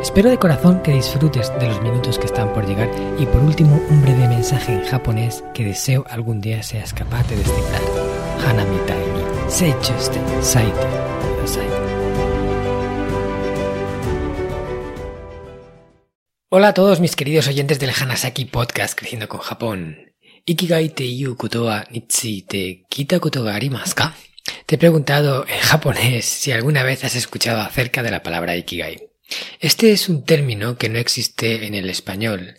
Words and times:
Espero 0.00 0.30
de 0.30 0.38
corazón 0.38 0.80
que 0.80 0.92
disfrutes 0.92 1.52
de 1.58 1.66
los 1.66 1.82
minutos 1.82 2.20
que 2.20 2.26
están 2.26 2.52
por 2.52 2.64
llegar 2.64 2.88
y 3.18 3.26
por 3.26 3.42
último 3.42 3.82
un 3.90 4.00
breve 4.00 4.28
mensaje 4.28 4.72
en 4.72 4.84
japonés 4.84 5.42
que 5.52 5.64
deseo 5.64 6.04
algún 6.08 6.40
día 6.40 6.62
seas 6.62 6.94
capaz 6.94 7.26
de 7.28 7.36
descifrar. 7.36 7.82
Hanami 8.46 8.76
ni 8.76 9.50
seichuste 9.50 10.20
saite. 10.40 10.86
Hola 16.50 16.68
a 16.68 16.74
todos 16.74 17.00
mis 17.00 17.16
queridos 17.16 17.48
oyentes 17.48 17.80
del 17.80 17.90
Hanasaki 17.90 18.44
Podcast 18.44 18.96
Creciendo 18.96 19.28
con 19.28 19.40
Japón. 19.40 20.14
Ikigai 20.44 20.90
te 20.90 21.16
yu 21.16 21.36
koto 21.36 21.64
wa 21.64 21.84
nitsite 21.90 22.86
kita 22.88 23.18
koto 23.18 23.46
arimasu 23.48 23.96
ka? 23.96 24.14
Te 24.64 24.76
he 24.76 24.78
preguntado 24.78 25.44
en 25.48 25.58
japonés 25.58 26.24
si 26.24 26.52
alguna 26.52 26.84
vez 26.84 27.04
has 27.04 27.16
escuchado 27.16 27.60
acerca 27.60 28.04
de 28.04 28.12
la 28.12 28.22
palabra 28.22 28.56
Ikigai. 28.56 29.07
Este 29.60 29.92
es 29.92 30.08
un 30.08 30.24
término 30.24 30.76
que 30.76 30.88
no 30.88 30.98
existe 30.98 31.66
en 31.66 31.74
el 31.74 31.90
español 31.90 32.54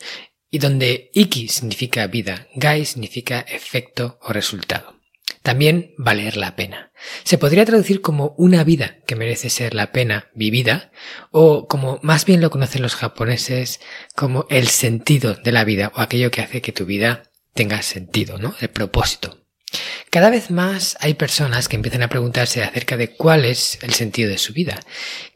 y 0.52 0.60
donde 0.60 1.10
iki 1.14 1.48
significa 1.48 2.08
vida, 2.08 2.48
gai 2.56 2.86
significa 2.86 3.40
efecto 3.42 4.20
o 4.22 4.34
resultado. 4.34 5.00
También 5.42 5.94
valer 5.98 6.38
la 6.38 6.56
pena. 6.56 6.92
Se 7.24 7.38
podría 7.38 7.66
traducir 7.66 8.02
como 8.02 8.34
una 8.38 8.64
vida 8.64 9.00
que 9.06 9.16
merece 9.16 9.50
ser 9.50 9.74
la 9.74 9.92
pena 9.92 10.30
vivida 10.34 10.92
o 11.32 11.68
como 11.68 12.00
más 12.04 12.26
bien 12.26 12.42
lo 12.42 12.50
conocen 12.50 12.82
los 12.82 12.96
japoneses 12.96 13.80
como 14.16 14.46
el 14.50 14.68
sentido 14.68 15.36
de 15.36 15.52
la 15.52 15.64
vida 15.64 15.92
o 15.96 16.02
aquello 16.02 16.32
que 16.32 16.42
hace 16.42 16.62
que 16.62 16.74
tu 16.74 16.86
vida 16.86 17.24
tenga 17.54 17.82
sentido, 17.82 18.38
¿no? 18.38 18.56
El 18.60 18.70
propósito. 18.70 19.39
Cada 20.10 20.30
vez 20.30 20.50
más 20.50 20.98
hay 21.02 21.14
personas 21.14 21.68
que 21.68 21.76
empiezan 21.76 22.02
a 22.02 22.10
preguntarse 22.10 22.64
acerca 22.64 22.98
de 22.98 23.12
cuál 23.16 23.46
es 23.46 23.78
el 23.84 23.94
sentido 23.94 24.30
de 24.30 24.38
su 24.38 24.54
vida, 24.54 24.80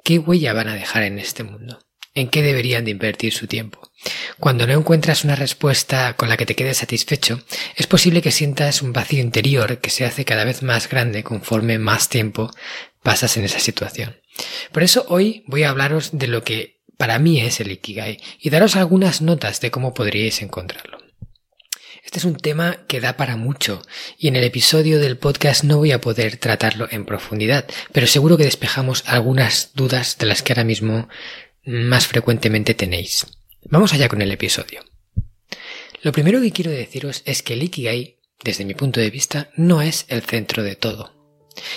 qué 0.03 0.17
huella 0.19 0.53
van 0.53 0.67
a 0.67 0.75
dejar 0.75 1.03
en 1.03 1.19
este 1.19 1.43
mundo, 1.43 1.79
en 2.15 2.29
qué 2.29 2.41
deberían 2.41 2.83
de 2.85 2.91
invertir 2.91 3.33
su 3.33 3.47
tiempo. 3.47 3.91
Cuando 4.39 4.65
no 4.65 4.73
encuentras 4.73 5.23
una 5.23 5.35
respuesta 5.35 6.15
con 6.15 6.27
la 6.27 6.37
que 6.37 6.45
te 6.45 6.55
quedes 6.55 6.77
satisfecho, 6.77 7.43
es 7.75 7.87
posible 7.87 8.21
que 8.21 8.31
sientas 8.31 8.81
un 8.81 8.93
vacío 8.93 9.21
interior 9.21 9.79
que 9.79 9.89
se 9.89 10.05
hace 10.05 10.25
cada 10.25 10.43
vez 10.43 10.63
más 10.63 10.89
grande 10.89 11.23
conforme 11.23 11.77
más 11.77 12.09
tiempo 12.09 12.51
pasas 13.03 13.37
en 13.37 13.45
esa 13.45 13.59
situación. 13.59 14.19
Por 14.71 14.83
eso 14.83 15.05
hoy 15.09 15.43
voy 15.47 15.63
a 15.63 15.69
hablaros 15.69 16.17
de 16.17 16.27
lo 16.27 16.43
que 16.43 16.81
para 16.97 17.19
mí 17.19 17.41
es 17.41 17.59
el 17.59 17.71
Ikigai 17.71 18.19
y 18.39 18.49
daros 18.49 18.75
algunas 18.75 19.21
notas 19.21 19.61
de 19.61 19.71
cómo 19.71 19.93
podríais 19.93 20.41
encontrarlo. 20.41 21.02
Este 22.03 22.19
es 22.19 22.25
un 22.25 22.35
tema 22.35 22.79
que 22.85 22.99
da 22.99 23.15
para 23.15 23.37
mucho 23.37 23.81
y 24.17 24.27
en 24.27 24.35
el 24.35 24.43
episodio 24.43 24.99
del 24.99 25.17
podcast 25.17 25.63
no 25.63 25.77
voy 25.77 25.93
a 25.93 26.01
poder 26.01 26.35
tratarlo 26.35 26.85
en 26.91 27.05
profundidad, 27.05 27.65
pero 27.93 28.07
seguro 28.07 28.35
que 28.35 28.43
despejamos 28.43 29.03
algunas 29.07 29.71
dudas 29.73 30.17
de 30.17 30.25
las 30.25 30.43
que 30.43 30.51
ahora 30.51 30.65
mismo 30.65 31.07
más 31.63 32.05
frecuentemente 32.07 32.73
tenéis. 32.73 33.25
Vamos 33.63 33.93
allá 33.93 34.09
con 34.09 34.21
el 34.21 34.31
episodio. 34.33 34.81
Lo 36.01 36.11
primero 36.11 36.41
que 36.41 36.51
quiero 36.51 36.71
deciros 36.71 37.21
es 37.23 37.41
que 37.41 37.53
el 37.53 37.63
Ikigai, 37.63 38.17
desde 38.43 38.65
mi 38.65 38.73
punto 38.73 38.99
de 38.99 39.09
vista, 39.09 39.49
no 39.55 39.81
es 39.81 40.05
el 40.09 40.23
centro 40.23 40.61
de 40.61 40.75
todo. 40.75 41.12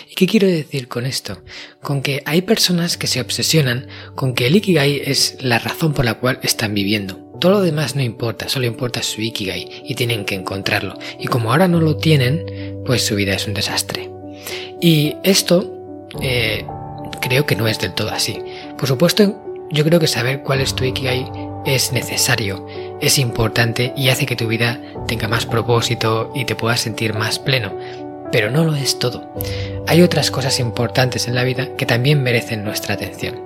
¿Y 0.08 0.14
qué 0.14 0.26
quiero 0.26 0.46
decir 0.46 0.88
con 0.88 1.06
esto? 1.06 1.42
Con 1.82 2.02
que 2.02 2.22
hay 2.24 2.42
personas 2.42 2.96
que 2.96 3.06
se 3.06 3.20
obsesionan 3.20 3.88
con 4.14 4.34
que 4.34 4.46
el 4.46 4.56
Ikigai 4.56 5.02
es 5.04 5.36
la 5.40 5.58
razón 5.58 5.92
por 5.92 6.04
la 6.04 6.14
cual 6.14 6.38
están 6.42 6.74
viviendo. 6.74 7.16
Todo 7.40 7.52
lo 7.52 7.60
demás 7.60 7.96
no 7.96 8.02
importa, 8.02 8.48
solo 8.48 8.66
importa 8.66 9.02
su 9.02 9.20
Ikigai 9.20 9.82
y 9.84 9.94
tienen 9.94 10.24
que 10.24 10.34
encontrarlo. 10.34 10.98
Y 11.20 11.26
como 11.26 11.50
ahora 11.50 11.68
no 11.68 11.80
lo 11.80 11.96
tienen, 11.96 12.82
pues 12.86 13.04
su 13.04 13.14
vida 13.14 13.34
es 13.34 13.46
un 13.46 13.54
desastre. 13.54 14.10
Y 14.80 15.16
esto 15.22 16.08
eh, 16.22 16.64
creo 17.20 17.44
que 17.44 17.56
no 17.56 17.68
es 17.68 17.78
del 17.78 17.94
todo 17.94 18.10
así. 18.10 18.38
Por 18.78 18.88
supuesto, 18.88 19.42
yo 19.70 19.84
creo 19.84 20.00
que 20.00 20.06
saber 20.06 20.42
cuál 20.42 20.60
es 20.60 20.74
tu 20.74 20.84
Ikigai 20.84 21.30
es 21.66 21.92
necesario, 21.92 22.64
es 23.00 23.18
importante 23.18 23.92
y 23.96 24.08
hace 24.08 24.24
que 24.24 24.36
tu 24.36 24.46
vida 24.46 24.80
tenga 25.08 25.28
más 25.28 25.44
propósito 25.44 26.32
y 26.34 26.44
te 26.44 26.54
puedas 26.54 26.80
sentir 26.80 27.12
más 27.12 27.38
pleno 27.38 27.76
pero 28.32 28.50
no 28.50 28.64
lo 28.64 28.74
es 28.74 28.98
todo. 28.98 29.32
Hay 29.86 30.02
otras 30.02 30.30
cosas 30.30 30.58
importantes 30.58 31.28
en 31.28 31.34
la 31.34 31.44
vida 31.44 31.76
que 31.76 31.86
también 31.86 32.22
merecen 32.22 32.64
nuestra 32.64 32.94
atención. 32.94 33.40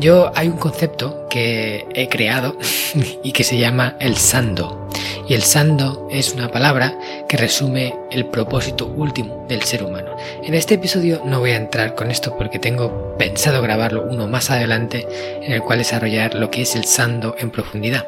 Yo 0.00 0.32
hay 0.34 0.48
un 0.48 0.56
concepto 0.56 1.26
que 1.28 1.86
he 1.94 2.08
creado 2.08 2.56
y 3.22 3.32
que 3.32 3.44
se 3.44 3.58
llama 3.58 3.96
el 4.00 4.16
sando. 4.16 4.88
Y 5.28 5.34
el 5.34 5.42
sando 5.42 6.08
es 6.10 6.34
una 6.34 6.52
palabra 6.52 6.96
que 7.28 7.36
resume 7.36 7.94
el 8.12 8.26
propósito 8.26 8.86
último 8.86 9.44
del 9.48 9.62
ser 9.62 9.82
humano. 9.82 10.16
En 10.44 10.54
este 10.54 10.74
episodio 10.74 11.20
no 11.24 11.40
voy 11.40 11.50
a 11.50 11.56
entrar 11.56 11.96
con 11.96 12.12
esto 12.12 12.36
porque 12.38 12.60
tengo 12.60 13.16
pensado 13.18 13.60
grabarlo 13.60 14.06
uno 14.08 14.28
más 14.28 14.50
adelante 14.50 15.06
en 15.42 15.52
el 15.52 15.62
cual 15.62 15.80
desarrollar 15.80 16.34
lo 16.34 16.50
que 16.50 16.62
es 16.62 16.76
el 16.76 16.84
sando 16.84 17.34
en 17.38 17.50
profundidad. 17.50 18.06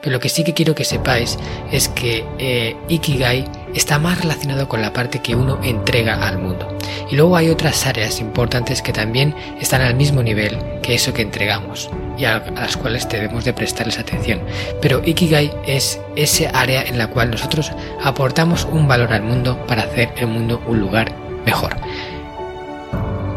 Pero 0.00 0.12
lo 0.12 0.20
que 0.20 0.28
sí 0.28 0.44
que 0.44 0.54
quiero 0.54 0.74
que 0.74 0.84
sepáis 0.84 1.38
es 1.72 1.88
que 1.88 2.24
eh, 2.38 2.76
Ikigai 2.88 3.44
está 3.74 3.98
más 3.98 4.20
relacionado 4.20 4.68
con 4.68 4.82
la 4.82 4.92
parte 4.92 5.20
que 5.20 5.34
uno 5.34 5.58
entrega 5.62 6.26
al 6.26 6.38
mundo. 6.38 6.76
Y 7.10 7.16
luego 7.16 7.36
hay 7.36 7.48
otras 7.50 7.86
áreas 7.86 8.20
importantes 8.20 8.82
que 8.82 8.92
también 8.92 9.34
están 9.60 9.82
al 9.82 9.94
mismo 9.94 10.22
nivel 10.22 10.58
que 10.82 10.94
eso 10.94 11.12
que 11.12 11.22
entregamos 11.22 11.90
y 12.16 12.24
a, 12.24 12.38
las 12.54 12.76
cuales 12.76 13.08
debemos 13.08 13.44
de 13.44 13.52
prestarles 13.52 13.98
atención. 13.98 14.40
Pero 14.80 15.02
Ikigai 15.04 15.52
es 15.66 16.00
ese 16.16 16.48
área 16.48 16.82
en 16.82 16.98
la 16.98 17.08
cual 17.08 17.30
nosotros 17.30 17.72
aportamos 18.02 18.66
un 18.70 18.86
valor 18.86 19.12
al 19.12 19.22
mundo 19.22 19.64
para 19.66 19.82
hacer 19.82 20.12
el 20.16 20.28
mundo 20.28 20.62
un 20.66 20.80
lugar 20.80 21.12
mejor. 21.44 21.76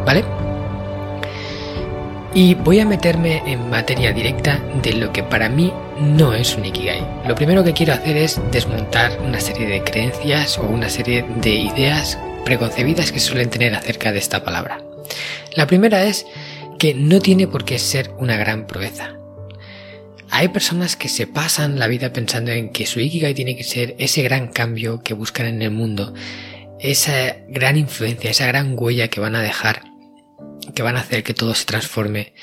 ¿Vale? 0.06 0.24
Y 2.34 2.56
voy 2.56 2.80
a 2.80 2.86
meterme 2.86 3.44
en 3.46 3.70
materia 3.70 4.12
directa 4.12 4.60
de 4.82 4.94
lo 4.94 5.14
que 5.14 5.24
para 5.24 5.50
mí 5.50 5.72
no 6.00 6.34
es 6.34 6.56
un 6.56 6.66
Ikigai. 6.66 7.06
Lo 7.28 7.36
primero 7.36 7.64
que 7.64 7.74
quiero 7.74 7.94
hacer 7.94 8.18
es 8.18 8.40
desmontar 8.52 9.20
una 9.22 9.40
serie 9.40 9.68
de 9.68 9.84
creencias 9.84 10.58
o 10.58 10.64
una 10.64 10.90
serie 10.90 11.26
de 11.42 11.52
ideas 11.52 12.18
preconcebidas 12.46 13.12
que 13.12 13.20
suelen 13.20 13.50
tener 13.50 13.76
acerca 13.76 14.12
de 14.12 14.20
esta 14.20 14.44
palabra. 14.44 14.82
La 15.56 15.68
primera 15.68 16.04
es 16.04 16.26
que 16.80 16.94
no 16.94 17.20
tiene 17.20 17.48
por 17.48 17.66
qué 17.66 17.80
ser 17.80 18.12
una 18.18 18.38
gran 18.38 18.68
proeza. 18.68 19.16
Hay 20.30 20.48
personas 20.48 20.96
que 20.96 21.10
se 21.10 21.28
pasan 21.28 21.78
la 21.78 21.88
vida 21.88 22.12
pensando 22.12 22.52
en 22.52 22.70
que 22.70 22.86
su 22.86 23.00
Ikigai 23.00 23.34
tiene 23.34 23.56
que 23.56 23.64
ser 23.64 23.96
ese 24.00 24.24
gran 24.24 24.48
cambio 24.48 25.02
que 25.02 25.14
buscan 25.14 25.46
en 25.46 25.62
el 25.62 25.72
mundo, 25.72 26.14
esa 26.80 27.38
gran 27.48 27.78
influencia, 27.78 28.32
esa 28.32 28.48
gran 28.48 28.76
huella 28.78 29.10
que 29.10 29.20
van 29.20 29.36
a 29.36 29.42
dejar 29.42 29.94
que 30.74 30.84
van 30.84 30.98
a 30.98 31.02
hacer 31.02 31.24
que 31.24 31.34
todo 31.34 31.54
se 31.54 31.66
transforme. 31.66 32.34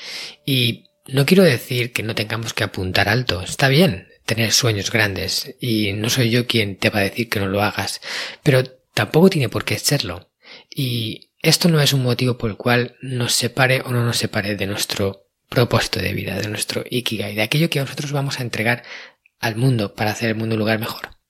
Y 0.45 0.90
no 1.13 1.25
quiero 1.25 1.43
decir 1.43 1.91
que 1.93 2.03
no 2.03 2.15
tengamos 2.15 2.53
que 2.53 2.63
apuntar 2.63 3.09
alto. 3.09 3.41
Está 3.41 3.67
bien 3.67 4.07
tener 4.25 4.51
sueños 4.51 4.91
grandes 4.91 5.55
y 5.59 5.93
no 5.93 6.09
soy 6.09 6.29
yo 6.29 6.47
quien 6.47 6.77
te 6.77 6.89
va 6.89 6.99
a 6.99 7.03
decir 7.03 7.29
que 7.29 7.39
no 7.39 7.47
lo 7.47 7.61
hagas, 7.61 8.01
pero 8.43 8.63
tampoco 8.93 9.29
tiene 9.29 9.49
por 9.49 9.65
qué 9.65 9.77
serlo. 9.77 10.29
Y 10.69 11.31
esto 11.41 11.69
no 11.69 11.81
es 11.81 11.93
un 11.93 12.03
motivo 12.03 12.37
por 12.37 12.49
el 12.49 12.57
cual 12.57 12.95
nos 13.01 13.33
separe 13.33 13.81
o 13.81 13.91
no 13.91 14.05
nos 14.05 14.17
separe 14.17 14.55
de 14.55 14.67
nuestro 14.67 15.27
propósito 15.49 15.99
de 15.99 16.13
vida, 16.13 16.39
de 16.39 16.47
nuestro 16.47 16.83
ikigai, 16.89 17.35
de 17.35 17.41
aquello 17.41 17.69
que 17.69 17.79
nosotros 17.79 18.11
vamos 18.11 18.39
a 18.39 18.43
entregar 18.43 18.83
al 19.39 19.55
mundo 19.55 19.95
para 19.95 20.11
hacer 20.11 20.29
el 20.29 20.35
mundo 20.35 20.55
un 20.55 20.59
lugar 20.59 20.79
mejor 20.79 21.20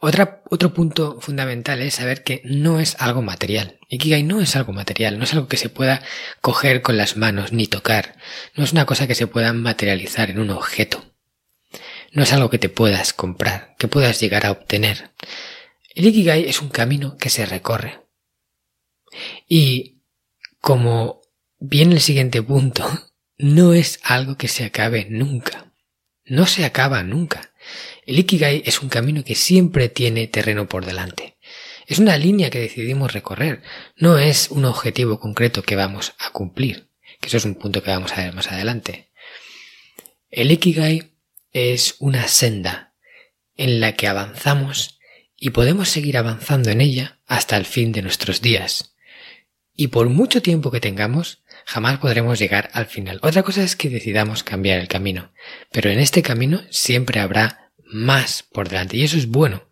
otro 0.00 0.74
punto 0.74 1.20
fundamental 1.20 1.82
es 1.82 1.94
saber 1.94 2.22
que 2.22 2.42
no 2.44 2.80
es 2.80 2.96
algo 2.98 3.22
material. 3.22 3.78
Ikigai 3.88 4.22
no 4.22 4.40
es 4.40 4.56
algo 4.56 4.72
material, 4.72 5.18
no 5.18 5.24
es 5.24 5.32
algo 5.32 5.48
que 5.48 5.56
se 5.56 5.68
pueda 5.68 6.02
coger 6.40 6.82
con 6.82 6.96
las 6.96 7.16
manos 7.16 7.52
ni 7.52 7.66
tocar. 7.66 8.16
No 8.54 8.64
es 8.64 8.72
una 8.72 8.86
cosa 8.86 9.06
que 9.06 9.14
se 9.14 9.26
pueda 9.26 9.52
materializar 9.52 10.30
en 10.30 10.40
un 10.40 10.50
objeto. 10.50 11.04
No 12.12 12.22
es 12.22 12.32
algo 12.32 12.50
que 12.50 12.58
te 12.58 12.68
puedas 12.68 13.12
comprar, 13.12 13.74
que 13.78 13.88
puedas 13.88 14.20
llegar 14.20 14.46
a 14.46 14.50
obtener. 14.50 15.12
El 15.94 16.06
Ikigai 16.06 16.48
es 16.48 16.60
un 16.60 16.68
camino 16.68 17.16
que 17.16 17.30
se 17.30 17.46
recorre. 17.46 18.02
Y 19.48 20.02
como 20.60 21.22
viene 21.58 21.94
el 21.94 22.00
siguiente 22.00 22.42
punto, 22.42 22.86
no 23.38 23.72
es 23.72 24.00
algo 24.02 24.36
que 24.36 24.48
se 24.48 24.64
acabe 24.64 25.06
nunca. 25.08 25.72
No 26.24 26.46
se 26.46 26.64
acaba 26.64 27.02
nunca. 27.02 27.52
El 28.06 28.20
Ikigai 28.20 28.62
es 28.64 28.82
un 28.82 28.88
camino 28.88 29.24
que 29.24 29.34
siempre 29.34 29.88
tiene 29.88 30.28
terreno 30.28 30.68
por 30.68 30.86
delante. 30.86 31.36
Es 31.88 31.98
una 31.98 32.16
línea 32.16 32.50
que 32.50 32.60
decidimos 32.60 33.12
recorrer, 33.12 33.62
no 33.96 34.16
es 34.16 34.48
un 34.50 34.64
objetivo 34.64 35.18
concreto 35.18 35.62
que 35.62 35.74
vamos 35.74 36.14
a 36.18 36.30
cumplir, 36.30 36.88
que 37.20 37.26
eso 37.26 37.36
es 37.36 37.44
un 37.44 37.56
punto 37.56 37.82
que 37.82 37.90
vamos 37.90 38.12
a 38.12 38.22
ver 38.22 38.32
más 38.32 38.50
adelante. 38.50 39.10
El 40.30 40.52
Ikigai 40.52 41.12
es 41.52 41.96
una 41.98 42.28
senda 42.28 42.94
en 43.56 43.80
la 43.80 43.92
que 43.96 44.06
avanzamos 44.06 45.00
y 45.36 45.50
podemos 45.50 45.88
seguir 45.88 46.16
avanzando 46.16 46.70
en 46.70 46.80
ella 46.80 47.18
hasta 47.26 47.56
el 47.56 47.64
fin 47.64 47.90
de 47.90 48.02
nuestros 48.02 48.40
días. 48.40 48.94
Y 49.74 49.88
por 49.88 50.08
mucho 50.08 50.42
tiempo 50.42 50.70
que 50.70 50.80
tengamos, 50.80 51.42
jamás 51.64 51.98
podremos 51.98 52.38
llegar 52.38 52.70
al 52.72 52.86
final. 52.86 53.18
Otra 53.22 53.42
cosa 53.42 53.62
es 53.62 53.74
que 53.76 53.90
decidamos 53.90 54.44
cambiar 54.44 54.78
el 54.78 54.88
camino, 54.88 55.32
pero 55.72 55.90
en 55.90 55.98
este 55.98 56.22
camino 56.22 56.62
siempre 56.70 57.20
habrá 57.20 57.65
más 57.86 58.42
por 58.42 58.68
delante 58.68 58.96
y 58.96 59.04
eso 59.04 59.16
es 59.16 59.28
bueno. 59.28 59.66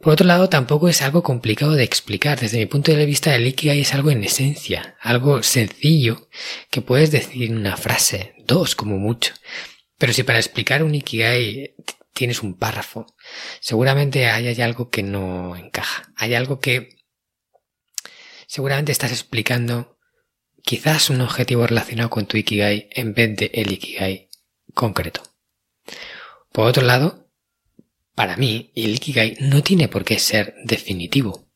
Por 0.00 0.14
otro 0.14 0.26
lado, 0.26 0.48
tampoco 0.48 0.88
es 0.88 1.02
algo 1.02 1.22
complicado 1.22 1.72
de 1.72 1.84
explicar. 1.84 2.40
Desde 2.40 2.58
mi 2.58 2.64
punto 2.64 2.90
de 2.90 3.04
vista, 3.04 3.34
el 3.34 3.46
Ikigai 3.46 3.80
es 3.80 3.92
algo 3.92 4.10
en 4.10 4.24
esencia, 4.24 4.96
algo 4.98 5.42
sencillo 5.42 6.28
que 6.70 6.80
puedes 6.80 7.10
decir 7.10 7.42
en 7.42 7.58
una 7.58 7.76
frase, 7.76 8.34
dos 8.46 8.74
como 8.74 8.96
mucho. 8.96 9.34
Pero 9.98 10.14
si 10.14 10.22
para 10.22 10.38
explicar 10.38 10.82
un 10.82 10.94
Ikigai 10.94 11.74
tienes 12.14 12.42
un 12.42 12.54
párrafo, 12.54 13.14
seguramente 13.60 14.26
hay, 14.30 14.58
algo 14.62 14.88
que 14.88 15.02
no 15.02 15.54
encaja. 15.54 16.10
Hay 16.16 16.34
algo 16.34 16.60
que 16.60 16.96
seguramente 18.46 18.92
estás 18.92 19.12
explicando 19.12 19.98
quizás 20.62 21.10
un 21.10 21.20
objetivo 21.20 21.66
relacionado 21.66 22.08
con 22.08 22.24
tu 22.24 22.38
Ikigai 22.38 22.88
en 22.92 23.12
vez 23.12 23.36
de 23.36 23.50
el 23.52 23.72
Ikigai 23.72 24.30
concreto. 24.72 25.29
Por 26.52 26.66
otro 26.66 26.84
lado, 26.84 27.28
para 28.14 28.36
mí, 28.36 28.72
el 28.74 28.94
Ikigai 28.94 29.36
no 29.40 29.62
tiene 29.62 29.88
por 29.88 30.04
qué 30.04 30.18
ser 30.18 30.54
definitivo. 30.64 31.48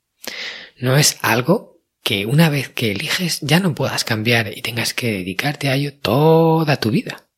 No 0.76 0.96
es 0.96 1.19
algo 1.20 1.82
que 2.02 2.26
una 2.26 2.49
vez 2.49 2.69
que 2.69 2.93
eliges 2.93 3.41
ya 3.41 3.61
no 3.61 3.75
puedas 3.75 4.05
cambiar 4.05 4.56
y 4.56 4.62
tengas 4.62 4.94
que 4.94 5.11
dedicarte 5.11 5.69
a 5.69 5.75
ello 5.75 5.94
toda 5.99 6.76
tu 6.76 6.91
vida. 6.91 7.29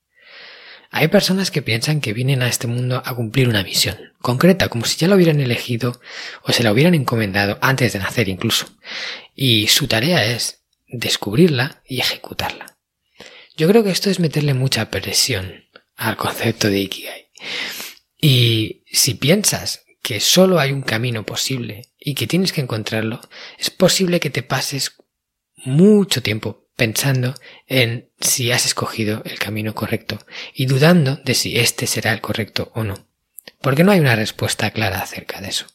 Hay 0.90 1.08
personas 1.08 1.50
que 1.50 1.62
piensan 1.62 2.00
que 2.00 2.12
vienen 2.12 2.42
a 2.42 2.48
este 2.48 2.66
mundo 2.66 3.02
a 3.04 3.14
cumplir 3.14 3.48
una 3.48 3.62
misión 3.62 3.96
concreta, 4.18 4.68
como 4.68 4.84
si 4.84 4.96
ya 4.96 5.08
lo 5.08 5.16
hubieran 5.16 5.40
elegido 5.40 6.00
o 6.42 6.52
se 6.52 6.62
la 6.62 6.72
hubieran 6.72 6.94
encomendado 6.94 7.58
antes 7.60 7.92
de 7.92 7.98
nacer 7.98 8.28
incluso. 8.28 8.66
Y 9.34 9.68
su 9.68 9.88
tarea 9.88 10.24
es 10.24 10.64
descubrirla 10.88 11.82
y 11.86 12.00
ejecutarla. 12.00 12.78
Yo 13.56 13.68
creo 13.68 13.84
que 13.84 13.90
esto 13.90 14.10
es 14.10 14.20
meterle 14.20 14.54
mucha 14.54 14.90
presión 14.90 15.64
al 15.96 16.16
concepto 16.16 16.68
de 16.68 16.80
Ikigai. 16.80 17.25
Y 18.20 18.84
si 18.90 19.14
piensas 19.14 19.84
que 20.02 20.20
solo 20.20 20.60
hay 20.60 20.72
un 20.72 20.82
camino 20.82 21.26
posible 21.26 21.92
y 21.98 22.14
que 22.14 22.26
tienes 22.26 22.52
que 22.52 22.60
encontrarlo, 22.60 23.20
es 23.58 23.70
posible 23.70 24.20
que 24.20 24.30
te 24.30 24.42
pases 24.42 24.92
mucho 25.64 26.22
tiempo 26.22 26.68
pensando 26.76 27.34
en 27.66 28.10
si 28.20 28.52
has 28.52 28.66
escogido 28.66 29.22
el 29.24 29.38
camino 29.38 29.74
correcto 29.74 30.18
y 30.54 30.66
dudando 30.66 31.16
de 31.24 31.34
si 31.34 31.58
este 31.58 31.86
será 31.86 32.12
el 32.12 32.20
correcto 32.20 32.70
o 32.74 32.84
no. 32.84 33.08
Porque 33.60 33.82
no 33.82 33.92
hay 33.92 34.00
una 34.00 34.16
respuesta 34.16 34.70
clara 34.70 35.00
acerca 35.00 35.40
de 35.40 35.48
eso. 35.48 35.66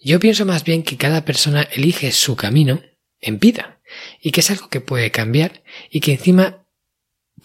Yo 0.00 0.20
pienso 0.20 0.46
más 0.46 0.62
bien 0.64 0.82
que 0.82 0.96
cada 0.96 1.24
persona 1.24 1.62
elige 1.62 2.12
su 2.12 2.36
camino 2.36 2.82
en 3.20 3.38
vida 3.38 3.80
y 4.20 4.30
que 4.30 4.40
es 4.40 4.50
algo 4.50 4.68
que 4.68 4.80
puede 4.80 5.10
cambiar 5.10 5.62
y 5.90 6.00
que 6.00 6.12
encima 6.12 6.64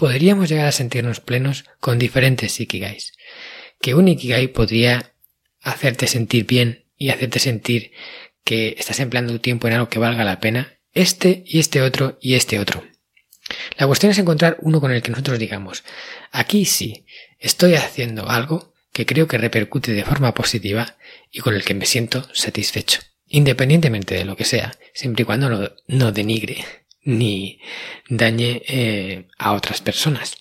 podríamos 0.04 0.50
llegar 0.50 0.66
a 0.66 0.74
sentirnos 0.74 1.22
plenos 1.22 1.64
con 1.80 1.98
diferentes 1.98 2.60
ikigais 2.60 3.14
que 3.80 3.96
un 3.96 4.10
Ikigai 4.10 4.50
podría 4.50 5.16
hacerte 5.62 6.08
sentir 6.08 6.46
bien 6.46 6.90
y 6.98 7.08
hacerte 7.08 7.40
sentir 7.40 7.94
que 8.44 8.76
estás 8.78 9.00
empleando 9.00 9.32
tu 9.32 9.40
tiempo 9.40 9.66
en 9.66 9.76
algo 9.76 9.88
que 9.88 10.00
valga 10.00 10.26
la 10.26 10.42
pena, 10.42 10.78
este 10.92 11.44
y 11.48 11.60
este 11.60 11.82
otro 11.82 12.18
y 12.20 12.34
este 12.34 12.60
otro. 12.60 12.84
La 13.78 13.88
cuestión 13.88 14.12
es 14.12 14.18
encontrar 14.18 14.58
uno 14.60 14.82
con 14.82 14.92
el 14.92 15.02
que 15.02 15.12
nosotros 15.12 15.40
digamos, 15.40 15.86
aquí 16.34 16.66
sí, 16.66 17.06
estoy 17.40 17.76
haciendo 17.76 18.30
algo 18.30 18.74
que 18.92 19.06
creo 19.06 19.30
que 19.30 19.38
repercute 19.38 19.94
de 19.94 20.04
forma 20.04 20.34
positiva 20.34 20.98
y 21.32 21.40
con 21.40 21.56
el 21.56 21.64
que 21.64 21.76
me 21.76 21.86
siento 21.86 22.28
satisfecho, 22.34 23.00
independientemente 23.26 24.16
de 24.16 24.26
lo 24.26 24.36
que 24.36 24.44
sea, 24.44 24.74
siempre 24.94 25.22
y 25.22 25.26
cuando 25.26 25.78
no, 25.88 26.12
denigre 26.12 26.83
ni 27.04 27.60
dañe 28.10 28.62
eh, 28.68 29.28
a 29.38 29.54
otras 29.54 29.82
personas. 29.82 30.38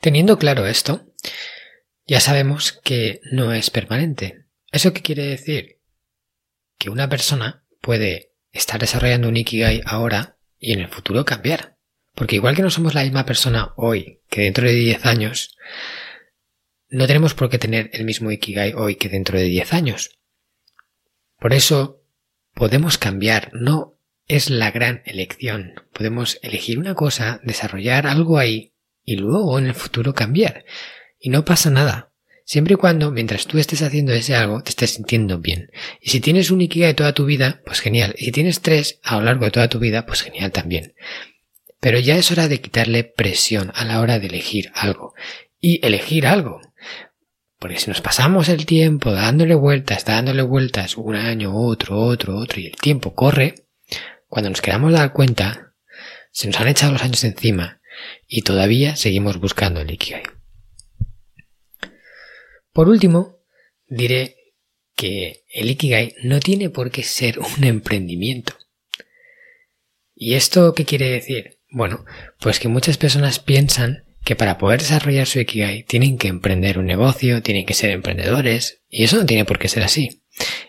Teniendo 0.00 0.38
claro 0.38 0.66
esto, 0.66 1.06
ya 2.06 2.20
sabemos 2.20 2.72
que 2.72 3.20
no 3.30 3.52
es 3.52 3.70
permanente. 3.70 4.46
¿Eso 4.72 4.92
qué 4.92 5.02
quiere 5.02 5.26
decir? 5.26 5.80
Que 6.78 6.90
una 6.90 7.08
persona 7.08 7.64
puede 7.80 8.32
estar 8.52 8.80
desarrollando 8.80 9.28
un 9.28 9.36
Ikigai 9.36 9.82
ahora 9.84 10.38
y 10.58 10.72
en 10.72 10.80
el 10.80 10.88
futuro 10.88 11.24
cambiar. 11.24 11.76
Porque 12.14 12.36
igual 12.36 12.56
que 12.56 12.62
no 12.62 12.70
somos 12.70 12.94
la 12.94 13.02
misma 13.02 13.24
persona 13.24 13.72
hoy 13.76 14.22
que 14.28 14.42
dentro 14.42 14.66
de 14.66 14.74
10 14.74 15.06
años, 15.06 15.56
no 16.88 17.06
tenemos 17.06 17.34
por 17.34 17.48
qué 17.48 17.58
tener 17.58 17.90
el 17.92 18.04
mismo 18.04 18.30
Ikigai 18.30 18.72
hoy 18.74 18.96
que 18.96 19.08
dentro 19.08 19.38
de 19.38 19.44
10 19.44 19.72
años. 19.72 20.18
Por 21.38 21.54
eso 21.54 22.02
podemos 22.54 22.98
cambiar, 22.98 23.50
no 23.54 23.99
es 24.30 24.48
la 24.48 24.70
gran 24.70 25.02
elección. 25.06 25.74
Podemos 25.92 26.38
elegir 26.42 26.78
una 26.78 26.94
cosa, 26.94 27.40
desarrollar 27.42 28.06
algo 28.06 28.38
ahí 28.38 28.74
y 29.04 29.16
luego 29.16 29.58
en 29.58 29.66
el 29.66 29.74
futuro 29.74 30.14
cambiar. 30.14 30.64
Y 31.18 31.30
no 31.30 31.44
pasa 31.44 31.68
nada. 31.68 32.12
Siempre 32.44 32.74
y 32.74 32.76
cuando, 32.76 33.10
mientras 33.10 33.48
tú 33.48 33.58
estés 33.58 33.82
haciendo 33.82 34.12
ese 34.12 34.36
algo, 34.36 34.62
te 34.62 34.70
estés 34.70 34.92
sintiendo 34.92 35.40
bien. 35.40 35.72
Y 36.00 36.10
si 36.10 36.20
tienes 36.20 36.52
un 36.52 36.60
de 36.60 36.94
toda 36.94 37.12
tu 37.12 37.24
vida, 37.24 37.60
pues 37.66 37.80
genial. 37.80 38.14
Y 38.18 38.26
si 38.26 38.32
tienes 38.32 38.60
tres 38.60 39.00
a 39.02 39.16
lo 39.16 39.22
largo 39.22 39.46
de 39.46 39.50
toda 39.50 39.68
tu 39.68 39.80
vida, 39.80 40.06
pues 40.06 40.22
genial 40.22 40.52
también. 40.52 40.94
Pero 41.80 41.98
ya 41.98 42.16
es 42.16 42.30
hora 42.30 42.46
de 42.46 42.60
quitarle 42.60 43.02
presión 43.02 43.72
a 43.74 43.84
la 43.84 44.00
hora 44.00 44.20
de 44.20 44.28
elegir 44.28 44.70
algo. 44.74 45.12
Y 45.60 45.84
elegir 45.84 46.28
algo. 46.28 46.60
Porque 47.58 47.80
si 47.80 47.90
nos 47.90 48.00
pasamos 48.00 48.48
el 48.48 48.64
tiempo 48.64 49.10
dándole 49.10 49.56
vueltas, 49.56 50.04
dándole 50.04 50.42
vueltas, 50.42 50.96
un 50.96 51.16
año, 51.16 51.52
otro, 51.52 51.98
otro, 52.00 52.36
otro, 52.36 52.60
y 52.60 52.66
el 52.66 52.76
tiempo 52.76 53.14
corre, 53.14 53.54
cuando 54.30 54.48
nos 54.48 54.62
queramos 54.62 54.92
dar 54.92 55.12
cuenta, 55.12 55.74
se 56.30 56.46
nos 56.46 56.58
han 56.60 56.68
echado 56.68 56.92
los 56.92 57.02
años 57.02 57.24
encima 57.24 57.82
y 58.28 58.42
todavía 58.42 58.94
seguimos 58.94 59.40
buscando 59.40 59.80
el 59.80 59.90
Ikigai. 59.90 60.22
Por 62.72 62.88
último, 62.88 63.40
diré 63.88 64.36
que 64.94 65.44
el 65.52 65.70
Ikigai 65.70 66.14
no 66.22 66.38
tiene 66.38 66.70
por 66.70 66.92
qué 66.92 67.02
ser 67.02 67.40
un 67.40 67.64
emprendimiento. 67.64 68.54
¿Y 70.14 70.34
esto 70.34 70.74
qué 70.74 70.84
quiere 70.84 71.08
decir? 71.08 71.58
Bueno, 71.68 72.04
pues 72.38 72.60
que 72.60 72.68
muchas 72.68 72.98
personas 72.98 73.40
piensan 73.40 74.04
que 74.24 74.36
para 74.36 74.58
poder 74.58 74.80
desarrollar 74.80 75.26
su 75.26 75.40
Ikigai 75.40 75.82
tienen 75.82 76.18
que 76.18 76.28
emprender 76.28 76.78
un 76.78 76.86
negocio, 76.86 77.42
tienen 77.42 77.66
que 77.66 77.74
ser 77.74 77.90
emprendedores, 77.90 78.82
y 78.88 79.02
eso 79.02 79.16
no 79.16 79.26
tiene 79.26 79.44
por 79.44 79.58
qué 79.58 79.66
ser 79.66 79.82
así. 79.82 80.22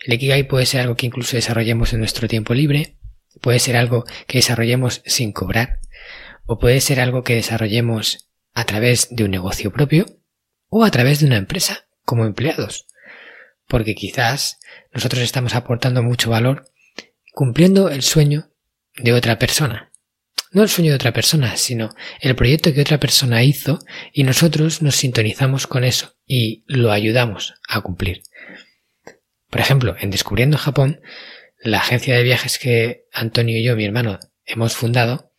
El 0.03 0.13
Ikigai 0.13 0.47
puede 0.47 0.65
ser 0.65 0.81
algo 0.81 0.95
que 0.95 1.05
incluso 1.05 1.35
desarrollemos 1.35 1.93
en 1.93 1.99
nuestro 1.99 2.27
tiempo 2.27 2.55
libre, 2.55 2.97
puede 3.39 3.59
ser 3.59 3.77
algo 3.77 4.03
que 4.27 4.39
desarrollemos 4.39 5.01
sin 5.05 5.31
cobrar, 5.31 5.79
o 6.45 6.59
puede 6.59 6.81
ser 6.81 6.99
algo 6.99 7.23
que 7.23 7.35
desarrollemos 7.35 8.29
a 8.53 8.65
través 8.65 9.07
de 9.11 9.23
un 9.23 9.31
negocio 9.31 9.71
propio, 9.71 10.05
o 10.67 10.83
a 10.83 10.91
través 10.91 11.19
de 11.19 11.27
una 11.27 11.37
empresa 11.37 11.85
como 12.03 12.25
empleados. 12.25 12.87
Porque 13.67 13.95
quizás 13.95 14.59
nosotros 14.93 15.21
estamos 15.21 15.55
aportando 15.55 16.01
mucho 16.03 16.29
valor 16.29 16.71
cumpliendo 17.33 17.89
el 17.89 18.01
sueño 18.01 18.51
de 18.95 19.13
otra 19.13 19.39
persona. 19.39 19.91
No 20.51 20.63
el 20.63 20.69
sueño 20.69 20.91
de 20.91 20.95
otra 20.95 21.13
persona, 21.13 21.55
sino 21.55 21.95
el 22.19 22.35
proyecto 22.35 22.73
que 22.73 22.81
otra 22.81 22.99
persona 22.99 23.43
hizo 23.43 23.79
y 24.11 24.23
nosotros 24.23 24.81
nos 24.81 24.95
sintonizamos 24.95 25.65
con 25.65 25.85
eso 25.85 26.15
y 26.25 26.65
lo 26.67 26.91
ayudamos 26.91 27.53
a 27.69 27.79
cumplir. 27.81 28.23
Por 29.49 29.61
ejemplo, 29.61 29.95
en 29.99 30.11
Descubriendo 30.11 30.57
Japón, 30.57 31.01
la 31.63 31.79
agencia 31.79 32.15
de 32.15 32.23
viajes 32.23 32.59
que 32.59 33.05
Antonio 33.13 33.57
y 33.57 33.63
yo, 33.63 33.75
mi 33.75 33.85
hermano, 33.85 34.19
hemos 34.45 34.75
fundado, 34.75 35.31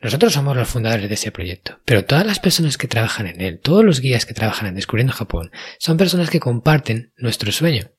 nosotros 0.00 0.32
somos 0.32 0.56
los 0.56 0.68
fundadores 0.68 1.08
de 1.08 1.14
ese 1.14 1.30
proyecto, 1.30 1.80
pero 1.84 2.04
todas 2.04 2.26
las 2.26 2.40
personas 2.40 2.76
que 2.76 2.88
trabajan 2.88 3.28
en 3.28 3.40
él, 3.40 3.60
todos 3.60 3.84
los 3.84 4.00
guías 4.00 4.26
que 4.26 4.34
trabajan 4.34 4.68
en 4.68 4.74
Descubriendo 4.74 5.12
Japón, 5.12 5.52
son 5.78 5.96
personas 5.96 6.28
que 6.28 6.40
comparten 6.40 7.12
nuestro 7.16 7.52
sueño 7.52 7.92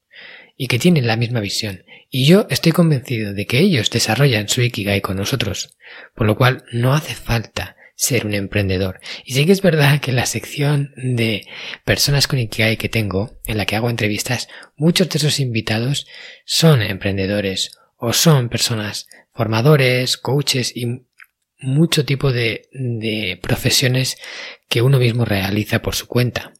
y 0.58 0.68
que 0.68 0.80
tienen 0.80 1.08
la 1.08 1.16
misma 1.16 1.40
visión. 1.40 1.86
Y 2.10 2.26
yo 2.28 2.46
estoy 2.50 2.74
convencido 2.74 3.34
de 3.34 3.48
que 3.48 3.60
ellos 3.60 3.90
desarrollan 3.90 4.50
su 4.50 4.62
Ikigai 4.62 5.02
con 5.02 5.16
nosotros, 5.16 5.78
por 6.14 6.28
lo 6.28 6.36
cual 6.36 6.66
no 6.74 6.94
hace 6.94 7.16
falta 7.16 7.78
ser 8.04 8.26
un 8.26 8.34
emprendedor. 8.34 9.00
Y 9.24 9.34
sí 9.34 9.46
que 9.46 9.54
es 9.54 9.62
verdad 9.62 10.02
que 10.02 10.12
en 10.12 10.18
la 10.18 10.26
sección 10.26 10.92
de 10.98 11.48
personas 11.86 12.28
con 12.28 12.38
Ikigai 12.38 12.76
que 12.76 12.90
tengo, 12.90 13.40
en 13.46 13.58
la 13.58 13.66
que 13.66 13.78
hago 13.78 13.90
entrevistas, 13.90 14.50
muchos 14.76 15.10
de 15.10 15.20
esos 15.20 15.40
invitados 15.40 16.06
son 16.46 16.82
emprendedores 16.82 17.72
o 17.96 18.12
son 18.12 18.50
personas 18.50 19.08
formadores, 19.34 20.18
coaches 20.18 20.76
y 20.76 21.06
mucho 21.60 22.04
tipo 22.04 22.34
de, 22.34 22.68
de 22.74 23.40
profesiones 23.42 24.18
que 24.68 24.82
uno 24.82 25.00
mismo 25.00 25.24
realiza 25.24 25.82
por 25.82 25.96
su 25.96 26.08
cuenta. 26.08 26.52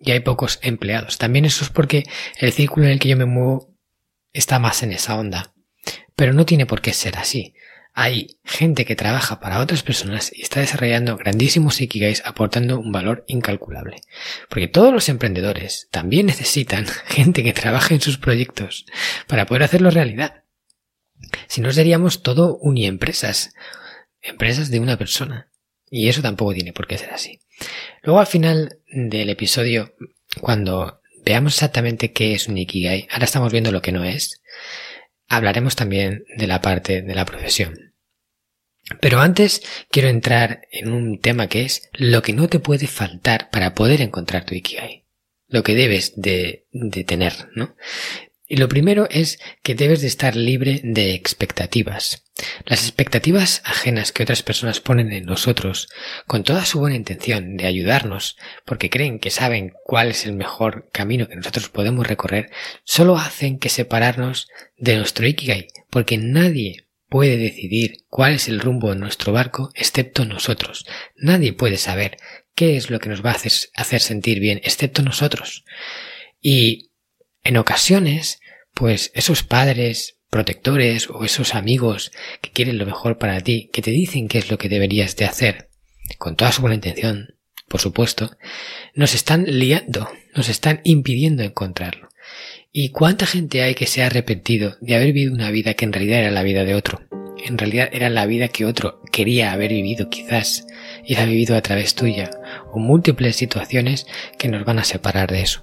Y 0.00 0.10
hay 0.10 0.20
pocos 0.20 0.58
empleados. 0.62 1.16
También 1.16 1.44
eso 1.44 1.64
es 1.64 1.70
porque 1.70 2.04
el 2.38 2.52
círculo 2.52 2.86
en 2.86 2.92
el 2.92 2.98
que 2.98 3.08
yo 3.08 3.16
me 3.16 3.24
muevo 3.24 3.76
está 4.32 4.58
más 4.58 4.82
en 4.82 4.92
esa 4.92 5.16
onda. 5.16 5.54
Pero 6.16 6.32
no 6.32 6.44
tiene 6.44 6.66
por 6.66 6.80
qué 6.80 6.92
ser 6.92 7.18
así. 7.18 7.54
Hay 8.00 8.38
gente 8.44 8.84
que 8.84 8.94
trabaja 8.94 9.40
para 9.40 9.58
otras 9.58 9.82
personas 9.82 10.30
y 10.32 10.42
está 10.42 10.60
desarrollando 10.60 11.16
grandísimos 11.16 11.80
ikigais 11.80 12.22
aportando 12.24 12.78
un 12.78 12.92
valor 12.92 13.24
incalculable. 13.26 14.02
Porque 14.48 14.68
todos 14.68 14.92
los 14.92 15.08
emprendedores 15.08 15.88
también 15.90 16.26
necesitan 16.26 16.86
gente 17.08 17.42
que 17.42 17.52
trabaje 17.52 17.94
en 17.94 18.00
sus 18.00 18.16
proyectos 18.16 18.86
para 19.26 19.46
poder 19.46 19.64
hacerlo 19.64 19.90
realidad. 19.90 20.44
Si 21.48 21.60
no 21.60 21.72
seríamos 21.72 22.22
todo 22.22 22.56
uniempresas, 22.58 23.52
empresas 24.22 24.70
de 24.70 24.78
una 24.78 24.96
persona. 24.96 25.50
Y 25.90 26.08
eso 26.08 26.22
tampoco 26.22 26.54
tiene 26.54 26.72
por 26.72 26.86
qué 26.86 26.98
ser 26.98 27.10
así. 27.10 27.40
Luego 28.04 28.20
al 28.20 28.28
final 28.28 28.78
del 28.92 29.28
episodio, 29.28 29.96
cuando 30.40 31.00
veamos 31.24 31.54
exactamente 31.54 32.12
qué 32.12 32.34
es 32.34 32.46
un 32.46 32.58
Ikigai, 32.58 33.08
ahora 33.10 33.24
estamos 33.24 33.50
viendo 33.50 33.72
lo 33.72 33.82
que 33.82 33.90
no 33.90 34.04
es, 34.04 34.40
hablaremos 35.26 35.74
también 35.74 36.22
de 36.36 36.46
la 36.46 36.60
parte 36.60 37.02
de 37.02 37.14
la 37.16 37.24
profesión. 37.24 37.87
Pero 39.00 39.20
antes 39.20 39.62
quiero 39.90 40.08
entrar 40.08 40.62
en 40.70 40.92
un 40.92 41.20
tema 41.20 41.48
que 41.48 41.64
es 41.64 41.88
lo 41.92 42.22
que 42.22 42.32
no 42.32 42.48
te 42.48 42.58
puede 42.58 42.86
faltar 42.86 43.50
para 43.50 43.74
poder 43.74 44.00
encontrar 44.00 44.44
tu 44.44 44.54
Ikigai. 44.54 45.04
Lo 45.46 45.62
que 45.62 45.74
debes 45.74 46.14
de, 46.16 46.66
tener, 47.06 47.32
¿no? 47.54 47.74
Y 48.50 48.56
lo 48.56 48.68
primero 48.68 49.06
es 49.10 49.38
que 49.62 49.74
debes 49.74 50.00
de 50.00 50.06
estar 50.06 50.34
libre 50.34 50.80
de 50.82 51.12
expectativas. 51.12 52.24
Las 52.64 52.82
expectativas 52.82 53.60
ajenas 53.64 54.10
que 54.10 54.22
otras 54.22 54.42
personas 54.42 54.80
ponen 54.80 55.12
en 55.12 55.26
nosotros, 55.26 55.88
con 56.26 56.44
toda 56.44 56.64
su 56.64 56.78
buena 56.78 56.96
intención 56.96 57.56
de 57.58 57.66
ayudarnos, 57.66 58.38
porque 58.64 58.88
creen 58.88 59.18
que 59.18 59.30
saben 59.30 59.74
cuál 59.84 60.08
es 60.08 60.24
el 60.24 60.32
mejor 60.32 60.88
camino 60.92 61.28
que 61.28 61.36
nosotros 61.36 61.68
podemos 61.68 62.06
recorrer, 62.06 62.50
solo 62.84 63.18
hacen 63.18 63.58
que 63.58 63.68
separarnos 63.68 64.48
de 64.78 64.96
nuestro 64.96 65.26
Ikigai, 65.26 65.68
porque 65.90 66.16
nadie 66.16 66.87
puede 67.08 67.36
decidir 67.36 68.04
cuál 68.08 68.34
es 68.34 68.48
el 68.48 68.60
rumbo 68.60 68.90
de 68.90 69.00
nuestro 69.00 69.32
barco 69.32 69.70
excepto 69.74 70.24
nosotros. 70.24 70.86
Nadie 71.16 71.52
puede 71.52 71.76
saber 71.76 72.18
qué 72.54 72.76
es 72.76 72.90
lo 72.90 72.98
que 72.98 73.08
nos 73.08 73.24
va 73.24 73.30
a 73.30 73.34
hacer, 73.34 74.00
sentir 74.00 74.40
bien 74.40 74.60
excepto 74.64 75.02
nosotros. 75.02 75.64
Y 76.40 76.90
en 77.42 77.56
ocasiones, 77.56 78.40
pues 78.74 79.10
esos 79.14 79.42
padres 79.42 80.18
protectores 80.30 81.08
o 81.08 81.24
esos 81.24 81.54
amigos 81.54 82.12
que 82.42 82.50
quieren 82.50 82.78
lo 82.78 82.84
mejor 82.84 83.16
para 83.16 83.40
ti, 83.40 83.70
que 83.72 83.80
te 83.80 83.90
dicen 83.90 84.28
qué 84.28 84.38
es 84.38 84.50
lo 84.50 84.58
que 84.58 84.68
deberías 84.68 85.16
de 85.16 85.24
hacer, 85.24 85.70
con 86.18 86.36
toda 86.36 86.52
su 86.52 86.60
buena 86.60 86.74
intención, 86.74 87.38
por 87.68 87.80
supuesto, 87.80 88.36
nos 88.94 89.14
están 89.14 89.44
liando, 89.44 90.10
nos 90.34 90.48
están 90.48 90.80
impidiendo 90.84 91.42
encontrarlo. 91.42 92.08
¿Y 92.70 92.90
cuánta 92.90 93.24
gente 93.24 93.62
hay 93.62 93.74
que 93.74 93.86
se 93.86 94.02
ha 94.02 94.06
arrepentido 94.06 94.76
de 94.82 94.94
haber 94.94 95.12
vivido 95.14 95.32
una 95.32 95.50
vida 95.50 95.72
que 95.72 95.86
en 95.86 95.92
realidad 95.92 96.20
era 96.20 96.30
la 96.30 96.42
vida 96.42 96.64
de 96.64 96.74
otro? 96.74 97.00
En 97.42 97.56
realidad 97.56 97.88
era 97.92 98.10
la 98.10 98.26
vida 98.26 98.48
que 98.48 98.66
otro 98.66 99.00
quería 99.10 99.52
haber 99.52 99.70
vivido 99.70 100.10
quizás 100.10 100.66
y 101.02 101.14
la 101.14 101.22
ha 101.22 101.24
vivido 101.26 101.56
a 101.56 101.62
través 101.62 101.94
tuya, 101.94 102.30
o 102.70 102.78
múltiples 102.78 103.36
situaciones 103.36 104.06
que 104.36 104.48
nos 104.48 104.66
van 104.66 104.78
a 104.78 104.84
separar 104.84 105.30
de 105.30 105.40
eso. 105.40 105.62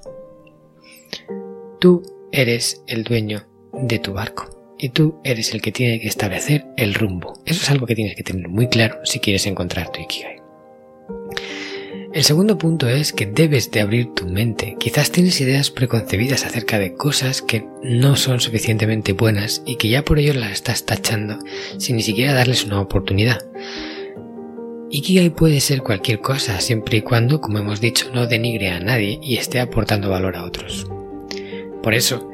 Tú 1.79 2.01
eres 2.31 2.81
el 2.87 3.03
dueño 3.03 3.47
de 3.73 3.99
tu 3.99 4.13
barco 4.13 4.75
y 4.79 4.89
tú 4.89 5.19
eres 5.23 5.53
el 5.53 5.61
que 5.61 5.71
tiene 5.71 5.99
que 5.99 6.07
establecer 6.07 6.65
el 6.75 6.95
rumbo. 6.95 7.33
Eso 7.45 7.61
es 7.61 7.69
algo 7.69 7.85
que 7.85 7.95
tienes 7.95 8.15
que 8.15 8.23
tener 8.23 8.47
muy 8.47 8.67
claro 8.67 9.01
si 9.03 9.19
quieres 9.19 9.45
encontrar 9.45 9.91
tu 9.91 10.01
Ikigai. 10.01 10.37
El 12.15 12.23
segundo 12.23 12.57
punto 12.57 12.87
es 12.87 13.11
que 13.11 13.25
debes 13.25 13.71
de 13.71 13.81
abrir 13.81 14.13
tu 14.13 14.25
mente. 14.25 14.77
Quizás 14.79 15.11
tienes 15.11 15.41
ideas 15.41 15.69
preconcebidas 15.69 16.45
acerca 16.45 16.79
de 16.79 16.93
cosas 16.93 17.41
que 17.41 17.67
no 17.83 18.15
son 18.15 18.39
suficientemente 18.39 19.11
buenas 19.11 19.61
y 19.65 19.75
que 19.75 19.89
ya 19.89 20.05
por 20.05 20.17
ello 20.17 20.33
las 20.33 20.53
estás 20.53 20.85
tachando 20.85 21.39
sin 21.77 21.97
ni 21.97 22.03
siquiera 22.03 22.31
darles 22.31 22.63
una 22.63 22.79
oportunidad. 22.79 23.45
Ikigai 24.89 25.29
puede 25.31 25.59
ser 25.59 25.81
cualquier 25.81 26.21
cosa 26.21 26.61
siempre 26.61 26.99
y 26.99 27.01
cuando, 27.01 27.41
como 27.41 27.57
hemos 27.57 27.81
dicho, 27.81 28.09
no 28.13 28.27
denigre 28.27 28.69
a 28.69 28.79
nadie 28.79 29.19
y 29.21 29.35
esté 29.35 29.59
aportando 29.59 30.09
valor 30.09 30.37
a 30.37 30.45
otros. 30.45 30.87
Por 31.83 31.93
eso, 31.93 32.31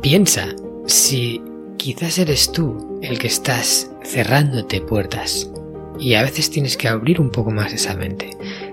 piensa 0.00 0.56
si 0.88 1.40
quizás 1.76 2.18
eres 2.18 2.50
tú 2.50 2.98
el 3.00 3.20
que 3.20 3.28
estás 3.28 3.92
cerrándote 4.02 4.80
puertas 4.80 5.48
y 6.00 6.14
a 6.14 6.22
veces 6.24 6.50
tienes 6.50 6.76
que 6.76 6.88
abrir 6.88 7.20
un 7.20 7.30
poco 7.30 7.52
más 7.52 7.72
esa 7.72 7.94
mente, 7.94 8.30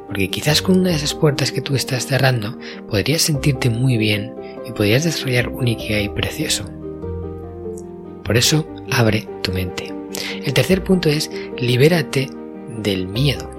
porque 0.09 0.29
quizás 0.29 0.63
con 0.63 0.79
una 0.79 0.89
de 0.89 0.95
esas 0.95 1.13
puertas 1.13 1.51
que 1.51 1.61
tú 1.61 1.75
estás 1.75 2.07
cerrando 2.07 2.57
podrías 2.89 3.21
sentirte 3.21 3.69
muy 3.69 3.95
bien 3.95 4.33
y 4.67 4.71
podrías 4.71 5.03
desarrollar 5.03 5.49
un 5.49 5.67
Ikigai 5.67 6.13
precioso. 6.13 6.65
Por 8.23 8.35
eso, 8.35 8.67
abre 8.91 9.27
tu 9.43 9.51
mente. 9.51 9.93
El 10.43 10.53
tercer 10.53 10.83
punto 10.83 11.09
es 11.09 11.29
libérate 11.57 12.27
del 12.77 13.07
miedo. 13.07 13.49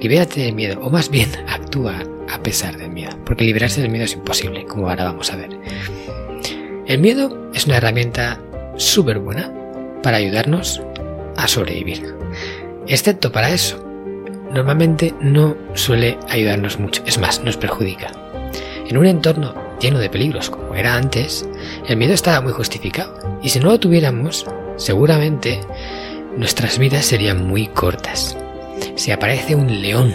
Libérate 0.00 0.40
del 0.40 0.54
miedo, 0.54 0.78
o 0.82 0.88
más 0.88 1.10
bien 1.10 1.30
actúa 1.48 2.04
a 2.28 2.42
pesar 2.42 2.76
del 2.76 2.90
miedo, 2.90 3.18
porque 3.24 3.44
liberarse 3.44 3.80
del 3.80 3.90
miedo 3.90 4.04
es 4.04 4.14
imposible, 4.14 4.64
como 4.66 4.88
ahora 4.88 5.04
vamos 5.04 5.32
a 5.32 5.36
ver. 5.36 5.50
El 6.86 7.00
miedo 7.00 7.50
es 7.54 7.66
una 7.66 7.78
herramienta 7.78 8.40
súper 8.76 9.18
buena 9.18 9.52
para 10.02 10.18
ayudarnos 10.18 10.80
a 11.36 11.48
sobrevivir, 11.48 12.14
excepto 12.86 13.32
para 13.32 13.50
eso. 13.50 13.85
Normalmente 14.52 15.14
no 15.20 15.56
suele 15.74 16.18
ayudarnos 16.28 16.78
mucho, 16.78 17.02
es 17.06 17.18
más, 17.18 17.42
nos 17.42 17.56
perjudica. 17.56 18.12
En 18.88 18.96
un 18.96 19.06
entorno 19.06 19.54
lleno 19.80 19.98
de 19.98 20.08
peligros 20.08 20.50
como 20.50 20.74
era 20.74 20.94
antes, 20.94 21.46
el 21.88 21.96
miedo 21.96 22.14
estaba 22.14 22.40
muy 22.40 22.52
justificado, 22.52 23.38
y 23.42 23.48
si 23.48 23.58
no 23.58 23.66
lo 23.66 23.80
tuviéramos, 23.80 24.46
seguramente 24.76 25.60
nuestras 26.36 26.78
vidas 26.78 27.04
serían 27.04 27.46
muy 27.46 27.66
cortas. 27.66 28.36
Si 28.94 29.10
aparece 29.10 29.54
un 29.54 29.82
león 29.82 30.14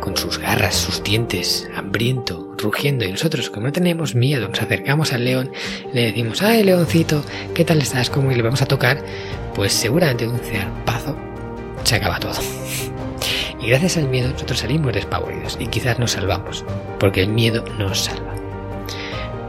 con 0.00 0.16
sus 0.16 0.38
garras, 0.38 0.74
sus 0.74 1.02
dientes, 1.02 1.68
hambriento, 1.76 2.54
rugiendo, 2.58 3.04
y 3.04 3.12
nosotros, 3.12 3.50
como 3.50 3.66
no 3.66 3.72
tenemos 3.72 4.14
miedo, 4.14 4.48
nos 4.48 4.60
acercamos 4.60 5.12
al 5.12 5.24
león, 5.24 5.52
le 5.92 6.02
decimos, 6.02 6.42
¡ay, 6.42 6.64
leoncito! 6.64 7.22
¿Qué 7.54 7.64
tal 7.64 7.80
estás? 7.80 8.10
¿Cómo? 8.10 8.32
Y 8.32 8.34
le 8.34 8.42
vamos 8.42 8.62
a 8.62 8.66
tocar, 8.66 9.02
pues 9.54 9.72
seguramente 9.72 10.26
un 10.26 10.38
zarpazo 10.38 11.16
se 11.84 11.96
acaba 11.96 12.18
todo. 12.18 12.38
Gracias 13.68 13.98
al 13.98 14.08
miedo 14.08 14.30
nosotros 14.30 14.60
salimos 14.60 14.94
despavoridos 14.94 15.58
y 15.60 15.66
quizás 15.66 15.98
nos 15.98 16.12
salvamos, 16.12 16.64
porque 16.98 17.20
el 17.20 17.28
miedo 17.28 17.62
nos 17.78 18.04
salva. 18.04 18.34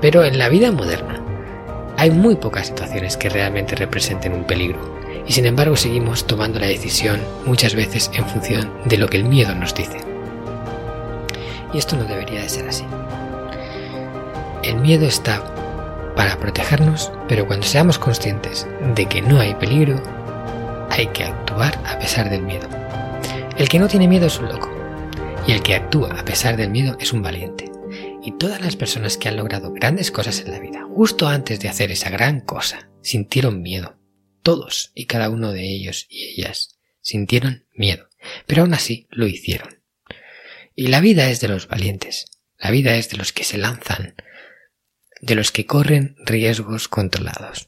Pero 0.01 0.25
en 0.25 0.37
la 0.37 0.49
vida 0.49 0.73
moderna 0.73 1.23
hay 1.95 2.11
muy 2.11 2.35
pocas 2.35 2.67
situaciones 2.67 3.15
que 3.15 3.29
realmente 3.29 3.77
representen 3.77 4.33
un 4.33 4.43
peligro, 4.43 4.99
y 5.25 5.31
sin 5.31 5.45
embargo 5.45 5.77
seguimos 5.77 6.27
tomando 6.27 6.59
la 6.59 6.67
decisión 6.67 7.21
muchas 7.45 7.75
veces 7.75 8.11
en 8.13 8.25
función 8.25 8.69
de 8.83 8.97
lo 8.97 9.07
que 9.07 9.15
el 9.15 9.23
miedo 9.23 9.55
nos 9.55 9.73
dice. 9.73 9.99
Y 11.73 11.77
esto 11.77 11.95
no 11.95 12.03
debería 12.03 12.41
de 12.41 12.49
ser 12.49 12.67
así. 12.67 12.83
El 14.63 14.81
miedo 14.81 15.05
está 15.05 15.41
para 16.17 16.35
protegernos, 16.35 17.09
pero 17.29 17.47
cuando 17.47 17.65
seamos 17.65 17.97
conscientes 17.97 18.67
de 18.95 19.05
que 19.05 19.21
no 19.21 19.39
hay 19.39 19.55
peligro, 19.55 20.03
hay 20.89 21.07
que 21.07 21.23
actuar 21.23 21.79
a 21.85 21.97
pesar 21.99 22.29
del 22.29 22.41
miedo. 22.41 22.78
El 23.59 23.67
que 23.67 23.77
no 23.77 23.89
tiene 23.89 24.07
miedo 24.07 24.27
es 24.27 24.39
un 24.39 24.47
loco, 24.47 24.71
y 25.45 25.51
el 25.51 25.61
que 25.61 25.75
actúa 25.75 26.17
a 26.17 26.23
pesar 26.23 26.55
del 26.55 26.69
miedo 26.69 26.95
es 26.97 27.11
un 27.11 27.21
valiente. 27.21 27.69
Y 28.23 28.31
todas 28.37 28.61
las 28.61 28.77
personas 28.77 29.17
que 29.17 29.27
han 29.27 29.35
logrado 29.35 29.73
grandes 29.73 30.11
cosas 30.11 30.39
en 30.39 30.51
la 30.51 30.59
vida, 30.59 30.85
justo 30.85 31.27
antes 31.27 31.59
de 31.59 31.67
hacer 31.67 31.91
esa 31.91 32.09
gran 32.09 32.39
cosa, 32.39 32.89
sintieron 33.01 33.61
miedo. 33.61 33.99
Todos 34.43 34.91
y 34.95 35.07
cada 35.07 35.29
uno 35.29 35.51
de 35.51 35.63
ellos 35.75 36.07
y 36.09 36.39
ellas 36.39 36.79
sintieron 37.01 37.65
miedo, 37.73 38.07
pero 38.47 38.61
aún 38.61 38.73
así 38.73 39.07
lo 39.11 39.27
hicieron. 39.27 39.83
Y 40.73 40.87
la 40.87 41.01
vida 41.01 41.29
es 41.29 41.41
de 41.41 41.49
los 41.49 41.67
valientes, 41.67 42.27
la 42.57 42.71
vida 42.71 42.95
es 42.95 43.09
de 43.09 43.17
los 43.17 43.33
que 43.33 43.43
se 43.43 43.57
lanzan, 43.57 44.15
de 45.19 45.35
los 45.35 45.51
que 45.51 45.65
corren 45.65 46.15
riesgos 46.25 46.87
controlados. 46.87 47.67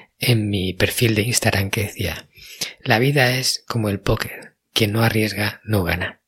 en 0.21 0.49
mi 0.49 0.73
perfil 0.73 1.15
de 1.15 1.23
Instagram 1.23 1.69
que 1.71 1.83
decía, 1.83 2.29
la 2.79 2.99
vida 2.99 3.35
es 3.37 3.63
como 3.67 3.89
el 3.89 3.99
póker, 3.99 4.55
quien 4.71 4.93
no 4.93 5.03
arriesga 5.03 5.61
no 5.65 5.83
gana. 5.83 6.21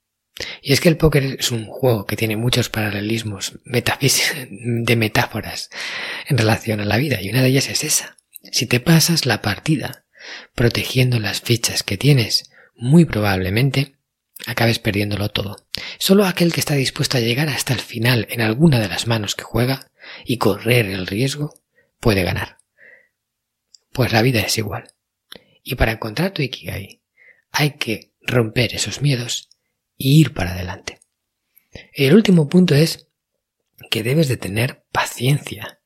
Y 0.64 0.74
es 0.74 0.82
que 0.82 0.90
el 0.90 0.98
póker 0.98 1.38
es 1.40 1.52
un 1.52 1.66
juego 1.68 2.06
que 2.06 2.16
tiene 2.16 2.36
muchos 2.36 2.70
paralelismos 2.70 3.60
de 3.66 4.96
metáforas 4.96 5.70
en 6.28 6.38
relación 6.38 6.82
a 6.82 6.86
la 6.86 6.98
vida 6.98 7.22
y 7.22 7.30
una 7.30 7.42
de 7.42 7.50
ellas 7.50 7.70
es 7.70 7.84
esa. 7.84 8.18
Si 8.52 8.66
te 8.66 8.80
pasas 8.80 9.26
la 9.26 9.42
partida 9.42 10.06
protegiendo 10.56 11.20
las 11.20 11.42
fichas 11.42 11.84
que 11.84 11.98
tienes, 11.98 12.50
muy 12.76 13.06
probablemente 13.06 13.96
acabes 14.48 14.80
perdiéndolo 14.80 15.30
todo. 15.30 15.68
Solo 16.00 16.26
aquel 16.26 16.52
que 16.52 16.60
está 16.60 16.74
dispuesto 16.74 17.18
a 17.18 17.22
llegar 17.22 17.50
hasta 17.50 17.74
el 17.74 17.80
final 17.80 18.28
en 18.30 18.42
alguna 18.42 18.80
de 18.80 18.90
las 18.90 19.08
manos 19.08 19.36
que 19.36 19.44
juega 19.44 19.92
y 20.26 20.38
correr 20.38 20.88
el 20.88 21.08
riesgo 21.08 21.62
puede 22.00 22.24
ganar. 22.24 22.58
Pues 23.94 24.12
la 24.12 24.22
vida 24.22 24.42
es 24.42 24.58
igual. 24.58 24.94
Y 25.64 25.76
para 25.76 25.94
encontrar 25.94 26.32
tu 26.32 26.42
Ikigai 26.42 27.02
hay 27.52 27.78
que 27.78 28.12
romper 28.22 28.74
esos 28.74 29.02
miedos 29.02 29.50
y 29.96 30.20
ir 30.20 30.34
para 30.34 30.52
adelante. 30.52 31.00
El 31.94 32.16
último 32.16 32.50
punto 32.50 32.76
es 32.76 33.08
que 33.90 34.04
debes 34.04 34.28
de 34.28 34.38
tener 34.38 34.84
paciencia. 34.92 35.80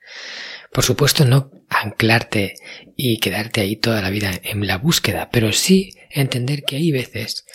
Por 0.72 0.84
supuesto, 0.84 1.26
no 1.26 1.52
anclarte 1.70 2.56
y 2.96 3.20
quedarte 3.20 3.62
ahí 3.62 3.76
toda 3.76 4.02
la 4.02 4.10
vida 4.10 4.32
en 4.42 4.66
la 4.66 4.78
búsqueda, 4.78 5.30
pero 5.30 5.52
sí 5.52 5.94
entender 6.10 6.64
que 6.64 6.78
hay 6.78 6.92
veces 6.92 7.46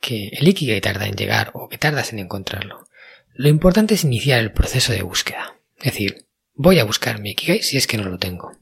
que 0.00 0.28
el 0.28 0.48
Ikigai 0.48 0.80
tarda 0.80 1.06
en 1.06 1.16
llegar 1.16 1.50
o 1.54 1.68
que 1.68 1.78
tardas 1.78 2.12
en 2.12 2.18
encontrarlo. 2.18 2.88
Lo 3.34 3.48
importante 3.48 3.94
es 3.94 4.04
iniciar 4.04 4.40
el 4.40 4.52
proceso 4.52 4.92
de 4.92 5.02
búsqueda. 5.02 5.58
Es 5.78 5.92
decir, 5.92 6.26
voy 6.54 6.78
a 6.78 6.84
buscar 6.84 7.20
mi 7.20 7.30
Ikigai 7.32 7.62
si 7.62 7.76
es 7.76 7.86
que 7.86 7.98
no 7.98 8.04
lo 8.04 8.18
tengo. 8.18 8.61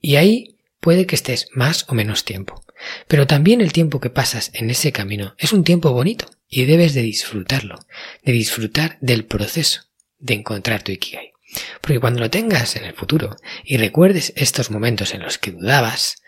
Y 0.00 0.16
ahí 0.16 0.56
puede 0.80 1.06
que 1.06 1.14
estés 1.14 1.48
más 1.52 1.86
o 1.88 1.94
menos 1.94 2.24
tiempo. 2.24 2.64
Pero 3.06 3.26
también 3.26 3.60
el 3.60 3.72
tiempo 3.72 4.00
que 4.00 4.10
pasas 4.10 4.50
en 4.54 4.70
ese 4.70 4.92
camino 4.92 5.34
es 5.38 5.52
un 5.52 5.64
tiempo 5.64 5.92
bonito 5.92 6.26
y 6.48 6.64
debes 6.64 6.94
de 6.94 7.02
disfrutarlo, 7.02 7.78
de 8.24 8.32
disfrutar 8.32 8.98
del 9.00 9.24
proceso 9.24 9.82
de 10.18 10.34
encontrar 10.34 10.82
tu 10.82 10.92
Ikigai. 10.92 11.32
Porque 11.80 11.98
cuando 11.98 12.20
lo 12.20 12.30
tengas 12.30 12.76
en 12.76 12.84
el 12.84 12.94
futuro 12.94 13.36
y 13.64 13.76
recuerdes 13.76 14.32
estos 14.36 14.70
momentos 14.70 15.14
en 15.14 15.22
los 15.22 15.38
que 15.38 15.50
dudabas, 15.50 16.22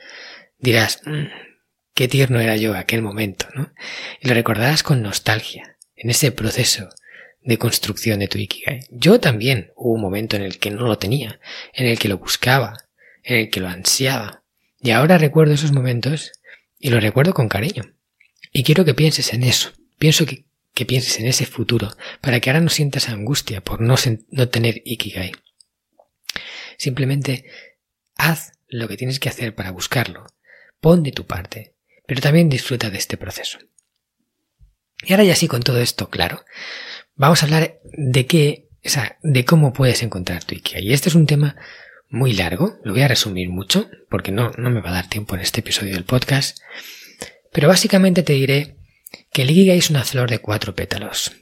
dirás, 0.58 1.00
mm, 1.04 1.26
qué 1.94 2.08
tierno 2.08 2.40
era 2.40 2.56
yo 2.56 2.74
aquel 2.74 3.02
momento, 3.02 3.46
¿no? 3.54 3.72
Y 4.20 4.28
lo 4.28 4.34
recordarás 4.34 4.82
con 4.82 5.02
nostalgia, 5.02 5.76
en 5.94 6.10
ese 6.10 6.32
proceso 6.32 6.88
de 7.42 7.58
construcción 7.58 8.20
de 8.20 8.28
tu 8.28 8.38
Ikigai. 8.38 8.80
Yo 8.90 9.20
también 9.20 9.72
hubo 9.76 9.94
un 9.94 10.00
momento 10.00 10.36
en 10.36 10.42
el 10.42 10.58
que 10.58 10.70
no 10.70 10.86
lo 10.86 10.98
tenía, 10.98 11.40
en 11.72 11.86
el 11.86 11.98
que 11.98 12.08
lo 12.08 12.18
buscaba, 12.18 12.81
el 13.22 13.50
que 13.50 13.60
lo 13.60 13.68
ansiaba. 13.68 14.42
Y 14.80 14.90
ahora 14.90 15.18
recuerdo 15.18 15.54
esos 15.54 15.72
momentos 15.72 16.32
y 16.78 16.90
lo 16.90 17.00
recuerdo 17.00 17.34
con 17.34 17.48
cariño. 17.48 17.94
Y 18.52 18.64
quiero 18.64 18.84
que 18.84 18.94
pienses 18.94 19.32
en 19.32 19.44
eso. 19.44 19.72
Pienso 19.98 20.26
que, 20.26 20.44
que 20.74 20.84
pienses 20.84 21.18
en 21.20 21.26
ese 21.26 21.46
futuro, 21.46 21.96
para 22.20 22.40
que 22.40 22.50
ahora 22.50 22.60
no 22.60 22.68
sientas 22.68 23.08
angustia 23.08 23.62
por 23.62 23.80
no, 23.80 23.94
no 24.30 24.48
tener 24.48 24.82
Ikigai. 24.84 25.32
Simplemente 26.76 27.46
haz 28.16 28.52
lo 28.68 28.88
que 28.88 28.96
tienes 28.96 29.20
que 29.20 29.28
hacer 29.28 29.54
para 29.54 29.70
buscarlo. 29.70 30.26
Pon 30.80 31.02
de 31.02 31.12
tu 31.12 31.26
parte, 31.26 31.74
pero 32.06 32.20
también 32.20 32.48
disfruta 32.48 32.90
de 32.90 32.98
este 32.98 33.16
proceso. 33.16 33.58
Y 35.04 35.12
ahora 35.12 35.24
ya 35.24 35.36
sí 35.36 35.46
con 35.46 35.62
todo 35.62 35.80
esto 35.80 36.10
claro, 36.10 36.44
vamos 37.14 37.42
a 37.42 37.46
hablar 37.46 37.80
de 37.84 38.26
qué, 38.26 38.68
o 38.84 38.88
sea, 38.88 39.18
de 39.22 39.44
cómo 39.44 39.72
puedes 39.72 40.02
encontrar 40.02 40.44
tu 40.44 40.54
Ikigai. 40.54 40.88
Y 40.88 40.92
este 40.92 41.08
es 41.08 41.14
un 41.14 41.26
tema 41.26 41.56
muy 42.12 42.34
largo, 42.34 42.78
lo 42.84 42.92
voy 42.92 43.02
a 43.02 43.08
resumir 43.08 43.48
mucho, 43.48 43.88
porque 44.10 44.30
no, 44.32 44.50
no 44.58 44.70
me 44.70 44.82
va 44.82 44.90
a 44.90 44.94
dar 44.94 45.08
tiempo 45.08 45.34
en 45.34 45.40
este 45.40 45.60
episodio 45.60 45.94
del 45.94 46.04
podcast, 46.04 46.58
pero 47.50 47.68
básicamente 47.68 48.22
te 48.22 48.34
diré 48.34 48.76
que 49.32 49.42
el 49.42 49.70
es 49.70 49.88
una 49.88 50.04
flor 50.04 50.28
de 50.28 50.38
cuatro 50.38 50.74
pétalos, 50.74 51.32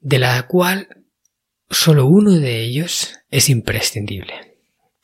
de 0.00 0.18
la 0.18 0.46
cual 0.46 1.06
solo 1.70 2.06
uno 2.06 2.32
de 2.32 2.60
ellos 2.60 3.14
es 3.30 3.48
imprescindible, 3.48 4.58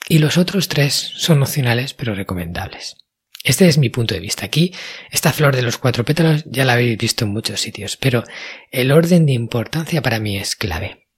y 0.08 0.18
los 0.18 0.36
otros 0.36 0.68
tres 0.68 0.92
son 0.92 1.42
opcionales 1.42 1.94
pero 1.94 2.14
recomendables. 2.14 2.96
Este 3.44 3.66
es 3.66 3.78
mi 3.78 3.88
punto 3.88 4.14
de 4.14 4.20
vista. 4.20 4.44
Aquí, 4.44 4.74
esta 5.10 5.32
flor 5.32 5.56
de 5.56 5.62
los 5.62 5.78
cuatro 5.78 6.04
pétalos 6.04 6.44
ya 6.44 6.66
la 6.66 6.74
habéis 6.74 6.98
visto 6.98 7.24
en 7.24 7.32
muchos 7.32 7.60
sitios, 7.60 7.96
pero 7.96 8.24
el 8.70 8.92
orden 8.92 9.24
de 9.24 9.32
importancia 9.32 10.02
para 10.02 10.20
mí 10.20 10.36
es 10.36 10.54
clave. 10.54 11.08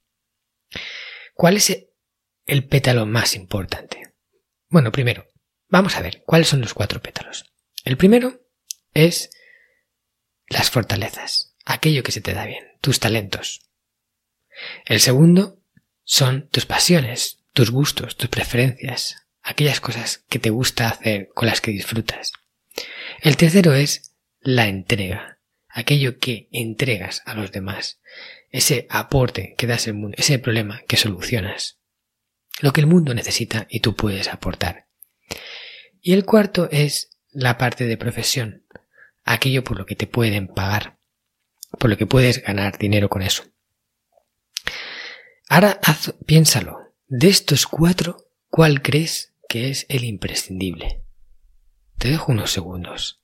¿Cuál 1.35 1.57
es 1.57 1.90
el 2.51 2.65
pétalo 2.65 3.07
más 3.07 3.37
importante? 3.37 4.13
Bueno, 4.69 4.91
primero, 4.91 5.29
vamos 5.69 5.97
a 5.97 6.03
ver 6.03 6.25
cuáles 6.27 6.49
son 6.49 6.61
los 6.61 6.75
cuatro 6.75 7.01
pétalos. 7.01 7.53
El 7.85 7.97
primero 7.97 8.41
es 8.93 9.31
las 10.49 10.69
fortalezas, 10.69 11.55
aquello 11.65 12.03
que 12.03 12.11
se 12.11 12.21
te 12.21 12.35
da 12.35 12.47
bien, 12.47 12.65
tus 12.81 12.99
talentos. 12.99 13.71
El 14.85 15.01
segundo 15.01 15.63
son 16.03 16.49
tus 16.49 16.67
pasiones, 16.67 17.39
tus 17.53 17.71
gustos, 17.71 18.17
tus 18.17 18.29
preferencias, 18.29 19.29
aquellas 19.43 19.81
cosas 19.81 20.25
que 20.29 20.41
te 20.41 20.51
gusta 20.51 20.89
hacer, 20.89 21.29
con 21.35 21.47
las 21.47 21.61
que 21.61 21.71
disfrutas. 21.71 22.33
El 23.23 23.37
tercero 23.37 23.75
es 23.75 24.13
la 24.41 24.67
entrega, 24.67 25.39
aquello 25.69 26.19
que 26.19 26.49
entregas 26.51 27.23
a 27.27 27.35
los 27.35 27.53
demás, 27.53 28.01
ese 28.51 28.89
aporte 28.91 29.55
que 29.57 29.69
das 29.69 29.87
al 29.87 29.95
mundo, 29.95 30.17
ese 30.19 30.41
problema 30.41 30.83
que 30.89 30.97
solucionas 30.97 31.80
lo 32.61 32.73
que 32.73 32.81
el 32.81 32.87
mundo 32.87 33.15
necesita 33.15 33.67
y 33.71 33.81
tú 33.81 33.95
puedes 33.95 34.29
aportar. 34.29 34.87
Y 36.01 36.13
el 36.13 36.25
cuarto 36.25 36.69
es 36.71 37.19
la 37.31 37.59
parte 37.59 37.87
de 37.87 37.97
profesión, 37.97 38.67
aquello 39.25 39.65
por 39.65 39.79
lo 39.79 39.87
que 39.87 39.97
te 39.97 40.07
pueden 40.07 40.49
pagar, 40.49 40.99
por 41.79 41.91
lo 41.91 41.97
que 41.97 42.07
puedes 42.07 42.43
ganar 42.43 42.79
dinero 42.79 43.09
con 43.09 43.23
eso. 43.23 43.45
Ahora 45.49 45.81
piénsalo, 46.27 46.95
de 47.07 47.29
estos 47.29 47.67
cuatro, 47.67 48.29
¿cuál 48.49 48.83
crees 48.83 49.35
que 49.49 49.71
es 49.71 49.87
el 49.89 50.05
imprescindible? 50.05 51.05
Te 51.99 52.09
dejo 52.09 52.33
unos 52.33 52.53
segundos. 52.53 53.21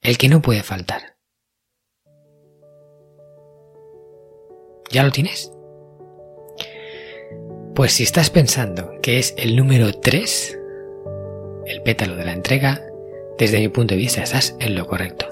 El 0.00 0.16
que 0.16 0.28
no 0.28 0.40
puede 0.42 0.62
faltar. 0.62 1.18
¿Ya 4.90 5.02
lo 5.02 5.12
tienes? 5.12 5.52
Pues 7.78 7.92
si 7.92 8.02
estás 8.02 8.28
pensando 8.28 8.90
que 9.02 9.20
es 9.20 9.34
el 9.36 9.54
número 9.54 9.92
3, 9.92 10.58
el 11.64 11.80
pétalo 11.82 12.16
de 12.16 12.24
la 12.24 12.32
entrega, 12.32 12.82
desde 13.38 13.60
mi 13.60 13.68
punto 13.68 13.94
de 13.94 14.00
vista 14.00 14.20
estás 14.20 14.56
en 14.58 14.74
lo 14.74 14.84
correcto. 14.88 15.28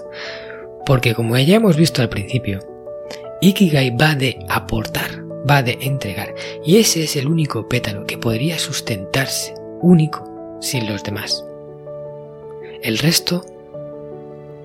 Porque 0.86 1.12
como 1.12 1.36
ya 1.36 1.56
hemos 1.56 1.76
visto 1.76 2.02
al 2.02 2.08
principio, 2.08 2.60
Ikigai 3.40 3.96
va 3.96 4.14
de 4.14 4.38
aportar, 4.48 5.24
va 5.50 5.64
de 5.64 5.76
entregar. 5.80 6.36
Y 6.64 6.76
ese 6.76 7.02
es 7.02 7.16
el 7.16 7.26
único 7.26 7.68
pétalo 7.68 8.06
que 8.06 8.16
podría 8.16 8.60
sustentarse 8.60 9.52
único 9.82 10.56
sin 10.60 10.86
los 10.86 11.02
demás. 11.02 11.44
El 12.80 12.98
resto, 12.98 13.44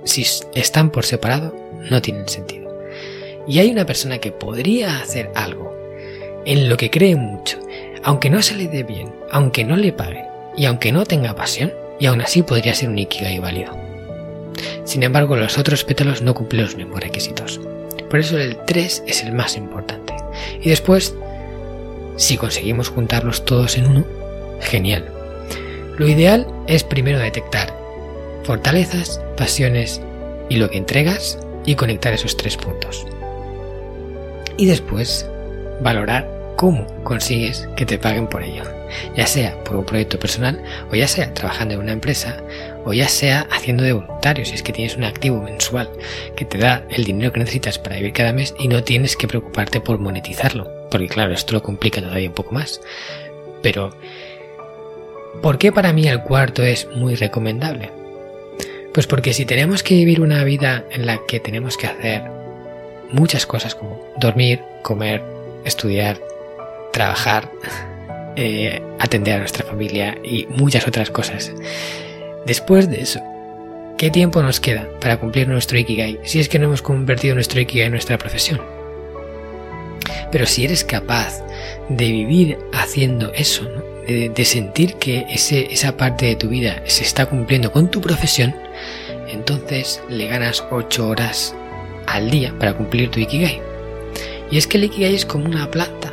si 0.04 0.24
están 0.54 0.92
por 0.92 1.04
separado, 1.04 1.56
no 1.90 2.00
tienen 2.00 2.30
sentido. 2.30 2.78
Y 3.48 3.58
hay 3.58 3.72
una 3.72 3.88
persona 3.88 4.20
que 4.20 4.32
podría 4.32 5.00
hacer 5.00 5.32
algo 5.34 5.72
en 6.46 6.70
lo 6.70 6.78
que 6.78 6.90
cree 6.90 7.16
mucho, 7.16 7.60
aunque 8.04 8.30
no 8.30 8.42
se 8.42 8.56
le 8.56 8.68
dé 8.68 8.84
bien, 8.84 9.12
aunque 9.32 9.64
no 9.64 9.76
le 9.76 9.94
pague 9.94 10.26
y 10.56 10.66
aunque 10.66 10.92
no 10.92 11.06
tenga 11.06 11.36
pasión, 11.36 11.72
y 12.00 12.08
aún 12.08 12.22
así 12.22 12.42
podría 12.42 12.74
ser 12.74 12.90
un 12.90 12.98
Ikigai 12.98 13.40
válido. 13.40 13.78
Sin 14.86 15.04
embargo, 15.04 15.36
los 15.36 15.58
otros 15.58 15.84
pétalos 15.84 16.22
no 16.22 16.34
cumplen 16.34 16.64
los 16.64 16.76
mismos 16.76 17.00
requisitos. 17.00 17.60
Por 18.10 18.20
eso 18.20 18.38
el 18.38 18.58
3 18.58 19.04
es 19.08 19.24
el 19.24 19.32
más 19.32 19.56
importante. 19.56 20.14
Y 20.62 20.70
después, 20.70 21.16
si 22.18 22.38
conseguimos 22.38 22.90
juntarlos 22.90 23.46
todos 23.46 23.78
en 23.78 23.86
uno, 23.86 24.06
genial. 24.60 25.06
Lo 25.98 26.08
ideal 26.08 26.48
es 26.68 26.84
primero 26.84 27.20
detectar 27.20 27.82
fortalezas, 28.44 29.22
pasiones 29.38 30.02
y 30.50 30.56
lo 30.56 30.70
que 30.70 30.78
entregas 30.78 31.38
y 31.66 31.76
conectar 31.76 32.14
esos 32.14 32.36
tres 32.38 32.58
puntos. 32.58 33.06
Y 34.58 34.66
después 34.66 35.28
valorar 35.82 36.41
cómo 36.62 36.86
consigues 37.04 37.68
que 37.76 37.88
te 37.88 37.98
paguen 37.98 38.28
por 38.28 38.44
ello, 38.44 38.62
ya 39.18 39.26
sea 39.26 39.56
por 39.64 39.78
un 39.78 39.84
proyecto 39.84 40.20
personal 40.20 40.62
o 40.92 40.96
ya 40.96 41.08
sea 41.08 41.34
trabajando 41.34 41.74
en 41.74 41.80
una 41.80 41.92
empresa 41.92 42.38
o 42.86 42.94
ya 42.94 43.08
sea 43.08 43.48
haciendo 43.50 43.84
de 43.84 43.94
voluntario 43.94 44.46
si 44.46 44.54
es 44.54 44.62
que 44.62 44.72
tienes 44.72 44.96
un 44.96 45.04
activo 45.04 45.42
mensual 45.42 45.90
que 46.36 46.46
te 46.46 46.60
da 46.60 46.84
el 46.92 47.04
dinero 47.04 47.34
que 47.34 47.40
necesitas 47.40 47.80
para 47.80 47.96
vivir 47.96 48.14
cada 48.14 48.32
mes 48.32 48.54
y 48.60 48.68
no 48.68 48.84
tienes 48.84 49.18
que 49.18 49.28
preocuparte 49.28 49.82
por 49.82 49.98
monetizarlo, 49.98 50.70
porque 50.92 51.08
claro, 51.08 51.34
esto 51.34 51.54
lo 51.54 51.64
complica 51.64 52.00
todavía 52.00 52.30
un 52.30 52.36
poco 52.36 52.54
más. 52.54 52.80
Pero, 53.64 53.96
¿por 55.42 55.58
qué 55.58 55.72
para 55.72 55.94
mí 55.94 56.08
el 56.08 56.22
cuarto 56.22 56.62
es 56.62 56.88
muy 56.96 57.16
recomendable? 57.16 57.90
Pues 58.94 59.08
porque 59.08 59.34
si 59.34 59.46
tenemos 59.46 59.82
que 59.82 59.96
vivir 59.96 60.22
una 60.22 60.44
vida 60.44 60.86
en 60.92 61.08
la 61.08 61.26
que 61.26 61.40
tenemos 61.40 61.76
que 61.76 61.88
hacer 61.88 62.22
muchas 63.12 63.48
cosas 63.48 63.74
como 63.74 64.00
dormir, 64.20 64.60
comer, 64.84 65.24
estudiar, 65.66 66.22
trabajar, 66.92 67.52
eh, 68.36 68.82
atender 69.00 69.36
a 69.36 69.40
nuestra 69.40 69.66
familia 69.66 70.18
y 70.24 70.46
muchas 70.48 70.88
otras 70.88 71.10
cosas. 71.10 71.52
Después 72.46 72.90
de 72.90 73.02
eso, 73.02 73.22
¿qué 73.98 74.10
tiempo 74.10 74.42
nos 74.42 74.60
queda 74.60 74.88
para 75.00 75.20
cumplir 75.20 75.48
nuestro 75.48 75.78
Ikigai 75.78 76.20
si 76.24 76.40
es 76.40 76.50
que 76.50 76.60
no 76.60 76.66
hemos 76.66 76.82
convertido 76.82 77.36
nuestro 77.36 77.62
Ikigai 77.62 77.88
en 77.88 77.92
nuestra 77.92 78.18
profesión? 78.18 78.62
Pero 80.32 80.46
si 80.46 80.64
eres 80.64 80.84
capaz 80.84 81.44
de 81.90 82.12
vivir 82.12 82.58
haciendo 82.74 83.32
eso, 83.34 83.68
de, 84.08 84.46
sentir 84.46 84.96
que 84.96 85.26
ese, 85.30 85.72
esa 85.72 85.98
parte 85.98 86.26
de 86.26 86.36
tu 86.36 86.50
vida 86.50 86.82
se 86.86 87.04
está 87.04 87.26
cumpliendo 87.26 87.72
con 87.72 87.92
tu 87.92 88.02
profesión, 88.02 88.56
entonces 89.28 90.02
le 90.10 90.28
ganas 90.28 90.64
8 90.72 91.08
horas 91.08 91.56
al 92.08 92.30
día 92.30 92.54
para 92.58 92.74
cumplir 92.74 93.10
tu 93.12 93.20
Ikigai. 93.20 93.62
Y 94.50 94.58
es 94.58 94.68
que 94.68 94.78
el 94.78 94.86
Ikigai 94.86 95.16
es 95.16 95.26
como 95.26 95.46
una 95.46 95.70
planta, 95.70 96.11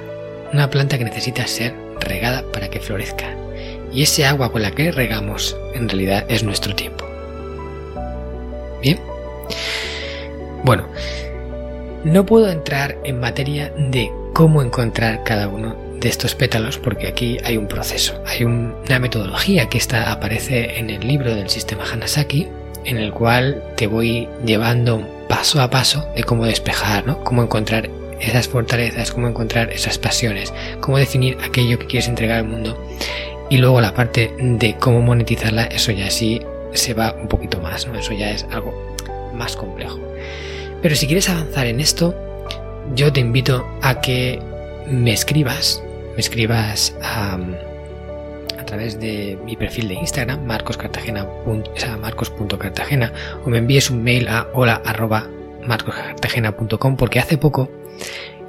una 0.53 0.71
planta 0.71 0.99
que 0.99 1.05
necesita 1.05 1.47
ser 1.47 1.75
regada 2.01 2.45
para 2.53 2.69
que 2.69 2.81
florezca. 2.81 3.35
Y 3.93 4.03
ese 4.03 4.27
agua 4.27 4.53
con 4.53 4.63
la 4.63 4.71
que 4.71 4.93
regamos 4.93 5.57
en 5.75 5.89
realidad 5.89 6.25
es 6.29 6.43
nuestro 6.43 6.75
tiempo. 6.75 7.07
Bien. 8.83 9.01
Bueno, 10.65 10.87
no 12.05 12.27
puedo 12.27 12.51
entrar 12.51 12.99
en 13.05 13.21
materia 13.21 13.73
de 13.77 14.11
cómo 14.35 14.63
encontrar 14.63 15.25
cada 15.25 15.49
uno 15.49 15.77
de 15.99 16.09
estos 16.09 16.35
pétalos 16.35 16.79
porque 16.79 17.09
aquí 17.09 17.39
hay 17.45 17.57
un 17.57 17.67
proceso, 17.67 18.23
hay 18.27 18.45
una 18.45 18.99
metodología 19.01 19.69
que 19.69 19.79
está, 19.79 20.13
aparece 20.13 20.79
en 20.79 20.91
el 20.91 21.07
libro 21.07 21.35
del 21.35 21.49
sistema 21.49 21.85
Hanasaki 21.91 22.47
en 22.85 22.99
el 22.99 23.13
cual 23.13 23.63
te 23.77 23.87
voy 23.87 24.29
llevando 24.45 25.07
paso 25.29 25.61
a 25.61 25.71
paso 25.71 26.09
de 26.15 26.25
cómo 26.25 26.47
despejar, 26.47 27.07
¿no? 27.07 27.23
cómo 27.25 27.43
encontrar 27.43 27.91
esas 28.21 28.49
fortalezas, 28.49 29.13
cómo 29.13 29.29
encontrar 29.29 29.73
esas 29.73 29.99
pasiones, 29.99 30.53
cómo 30.81 30.99
definir 30.99 31.39
aquello 31.45 31.79
que 31.79 31.87
quieres 31.87 32.09
entregar 32.09 32.39
al 32.39 32.45
mundo 32.45 32.77
y 33.51 33.59
luego 33.59 33.81
la 33.81 33.95
parte 33.95 34.33
de 34.39 34.77
cómo 34.77 35.01
monetizarla, 35.01 35.65
eso 35.65 35.93
ya 35.93 36.11
sí 36.11 36.41
se 36.73 36.95
va 36.95 37.13
un 37.13 37.29
poquito 37.29 37.61
más, 37.61 37.87
¿no? 37.87 37.99
eso 37.99 38.13
ya 38.13 38.31
es 38.31 38.47
algo 38.51 38.95
más 39.35 39.57
complejo. 39.57 39.99
Pero 40.83 40.95
si 40.95 41.07
quieres 41.07 41.29
avanzar 41.29 41.67
en 41.67 41.81
esto, 41.81 42.15
yo 42.95 43.13
te 43.13 43.21
invito 43.21 43.67
a 43.83 44.01
que 44.01 44.41
me 44.87 45.13
escribas, 45.13 45.83
me 46.15 46.21
escribas 46.21 46.95
a, 47.03 47.39
través 48.67 49.01
de 49.01 49.39
mi 49.47 49.57
perfil 49.57 49.89
de 49.89 49.95
Instagram, 49.95 50.45
marcoscartagena, 50.45 51.27
marcos.cartagena, 52.03 53.15
o 53.47 53.49
me 53.49 53.57
envíes 53.57 53.89
un 53.89 54.03
mail 54.05 54.29
a 54.29 54.47
hola 54.53 54.83
marcoscartagena.com 55.67 56.97
porque 56.97 57.19
hace 57.19 57.39
poco 57.39 57.71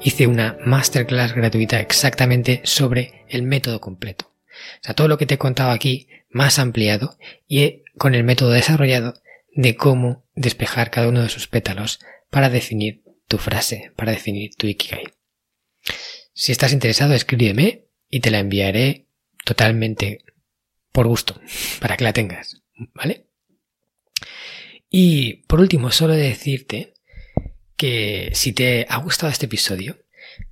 hice 0.02 0.26
una 0.26 0.56
masterclass 0.64 1.34
gratuita 1.34 1.80
exactamente 1.80 2.60
sobre 2.64 3.24
el 3.28 3.42
método 3.42 3.80
completo. 3.80 4.32
O 4.80 4.84
sea, 4.84 4.94
todo 4.94 5.08
lo 5.08 5.18
que 5.18 5.26
te 5.26 5.34
he 5.34 5.38
contado 5.38 5.70
aquí, 5.70 6.08
más 6.30 6.58
ampliado 6.58 7.18
y 7.48 7.82
con 7.98 8.14
el 8.14 8.24
método 8.24 8.50
desarrollado 8.50 9.14
de 9.52 9.76
cómo 9.76 10.24
despejar 10.34 10.90
cada 10.90 11.08
uno 11.08 11.22
de 11.22 11.28
sus 11.28 11.48
pétalos 11.48 12.00
para 12.30 12.50
definir 12.50 13.02
tu 13.26 13.38
frase, 13.38 13.92
para 13.96 14.12
definir 14.12 14.54
tu 14.56 14.66
ikigai. 14.66 15.04
Si 16.32 16.52
estás 16.52 16.72
interesado, 16.72 17.14
escríbeme 17.14 17.86
y 18.08 18.20
te 18.20 18.30
la 18.30 18.38
enviaré 18.38 19.06
totalmente 19.44 20.24
por 20.92 21.06
gusto, 21.06 21.40
para 21.80 21.96
que 21.96 22.04
la 22.04 22.12
tengas, 22.12 22.62
¿vale? 22.94 23.26
Y 24.88 25.44
por 25.46 25.60
último, 25.60 25.90
solo 25.92 26.14
decirte 26.14 26.94
que 27.80 28.28
si 28.34 28.52
te 28.52 28.84
ha 28.90 28.98
gustado 28.98 29.32
este 29.32 29.46
episodio, 29.46 29.96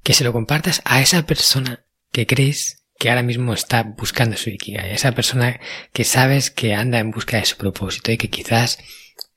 que 0.02 0.14
se 0.14 0.24
lo 0.24 0.32
compartas 0.32 0.80
a 0.86 1.02
esa 1.02 1.26
persona 1.26 1.84
que 2.10 2.26
crees 2.26 2.86
que 2.98 3.10
ahora 3.10 3.22
mismo 3.22 3.52
está 3.52 3.82
buscando 3.82 4.38
su 4.38 4.48
Ikigai, 4.48 4.94
esa 4.94 5.12
persona 5.12 5.60
que 5.92 6.04
sabes 6.04 6.50
que 6.50 6.72
anda 6.72 6.98
en 7.00 7.10
busca 7.10 7.36
de 7.36 7.44
su 7.44 7.58
propósito 7.58 8.10
y 8.10 8.16
que 8.16 8.30
quizás 8.30 8.78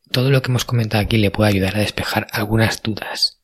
todo 0.10 0.32
lo 0.32 0.42
que 0.42 0.50
hemos 0.50 0.64
comentado 0.64 1.04
aquí 1.04 1.18
le 1.18 1.32
puede 1.32 1.50
ayudar 1.50 1.76
a 1.76 1.82
despejar 1.82 2.28
algunas 2.32 2.82
dudas. 2.82 3.42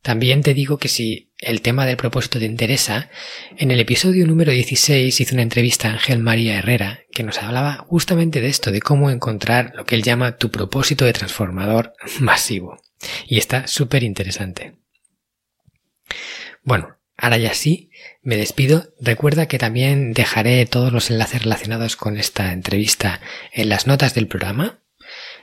También 0.00 0.42
te 0.42 0.54
digo 0.54 0.78
que 0.78 0.88
si 0.88 1.29
el 1.40 1.62
tema 1.62 1.86
del 1.86 1.96
propósito 1.96 2.38
te 2.38 2.44
interesa, 2.44 3.10
en 3.56 3.70
el 3.70 3.80
episodio 3.80 4.26
número 4.26 4.52
16 4.52 5.20
hice 5.20 5.34
una 5.34 5.42
entrevista 5.42 5.88
a 5.88 5.92
Ángel 5.92 6.18
María 6.18 6.58
Herrera 6.58 7.00
que 7.12 7.22
nos 7.22 7.38
hablaba 7.38 7.84
justamente 7.88 8.40
de 8.40 8.48
esto, 8.48 8.70
de 8.70 8.80
cómo 8.80 9.10
encontrar 9.10 9.72
lo 9.74 9.86
que 9.86 9.94
él 9.94 10.02
llama 10.02 10.36
tu 10.36 10.50
propósito 10.50 11.04
de 11.04 11.14
transformador 11.14 11.94
masivo. 12.20 12.82
Y 13.26 13.38
está 13.38 13.66
súper 13.66 14.02
interesante. 14.02 14.76
Bueno, 16.62 16.98
ahora 17.16 17.38
ya 17.38 17.54
sí, 17.54 17.90
me 18.22 18.36
despido. 18.36 18.92
Recuerda 19.00 19.46
que 19.46 19.58
también 19.58 20.12
dejaré 20.12 20.66
todos 20.66 20.92
los 20.92 21.10
enlaces 21.10 21.42
relacionados 21.42 21.96
con 21.96 22.18
esta 22.18 22.52
entrevista 22.52 23.22
en 23.52 23.70
las 23.70 23.86
notas 23.86 24.14
del 24.14 24.28
programa 24.28 24.80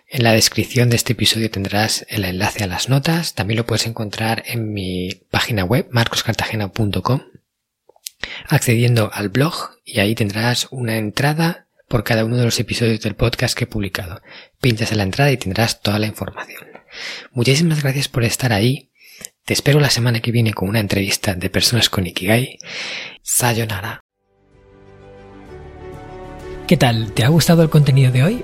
en 0.10 0.24
la 0.24 0.32
descripción 0.32 0.90
de 0.90 0.96
este 0.96 1.14
episodio 1.14 1.52
tendrás 1.52 2.06
el 2.10 2.24
enlace 2.24 2.64
a 2.64 2.68
las 2.68 2.88
notas. 2.88 3.34
También 3.34 3.58
lo 3.58 3.66
puedes 3.66 3.88
encontrar 3.88 4.44
en 4.46 4.72
mi 4.72 5.10
página 5.30 5.66
web, 5.66 5.88
marcoscartagena.com, 5.92 7.22
accediendo 8.48 9.12
al 9.14 9.30
blog 9.30 9.72
y 9.84 10.00
ahí 10.00 10.16
tendrás 10.16 10.68
una 10.72 10.96
entrada 10.96 11.68
por 11.90 12.04
cada 12.04 12.24
uno 12.24 12.38
de 12.38 12.46
los 12.46 12.60
episodios 12.60 13.02
del 13.02 13.16
podcast 13.16 13.58
que 13.58 13.66
he 13.66 13.68
publicado. 13.68 14.22
Pinchas 14.62 14.92
en 14.92 14.98
la 14.98 15.04
entrada 15.04 15.32
y 15.32 15.38
tendrás 15.38 15.82
toda 15.82 16.00
la 16.00 16.08
información. 16.08 16.68
Muchísimas 17.32 17.84
gracias 17.84 18.08
por 18.08 18.24
estar 18.24 18.54
ahí. 18.54 18.92
Te 19.44 19.54
espero 19.54 19.80
la 19.80 19.90
semana 19.90 20.22
que 20.22 20.32
viene 20.32 20.54
con 20.54 20.70
una 20.70 20.80
entrevista 20.80 21.34
de 21.34 21.50
personas 21.50 21.90
con 21.90 22.08
Ikigai. 22.08 22.60
Sayonara. 23.22 24.02
¿Qué 26.66 26.76
tal? 26.78 27.14
¿Te 27.14 27.24
ha 27.24 27.30
gustado 27.30 27.64
el 27.64 27.70
contenido 27.70 28.12
de 28.12 28.24
hoy? 28.24 28.44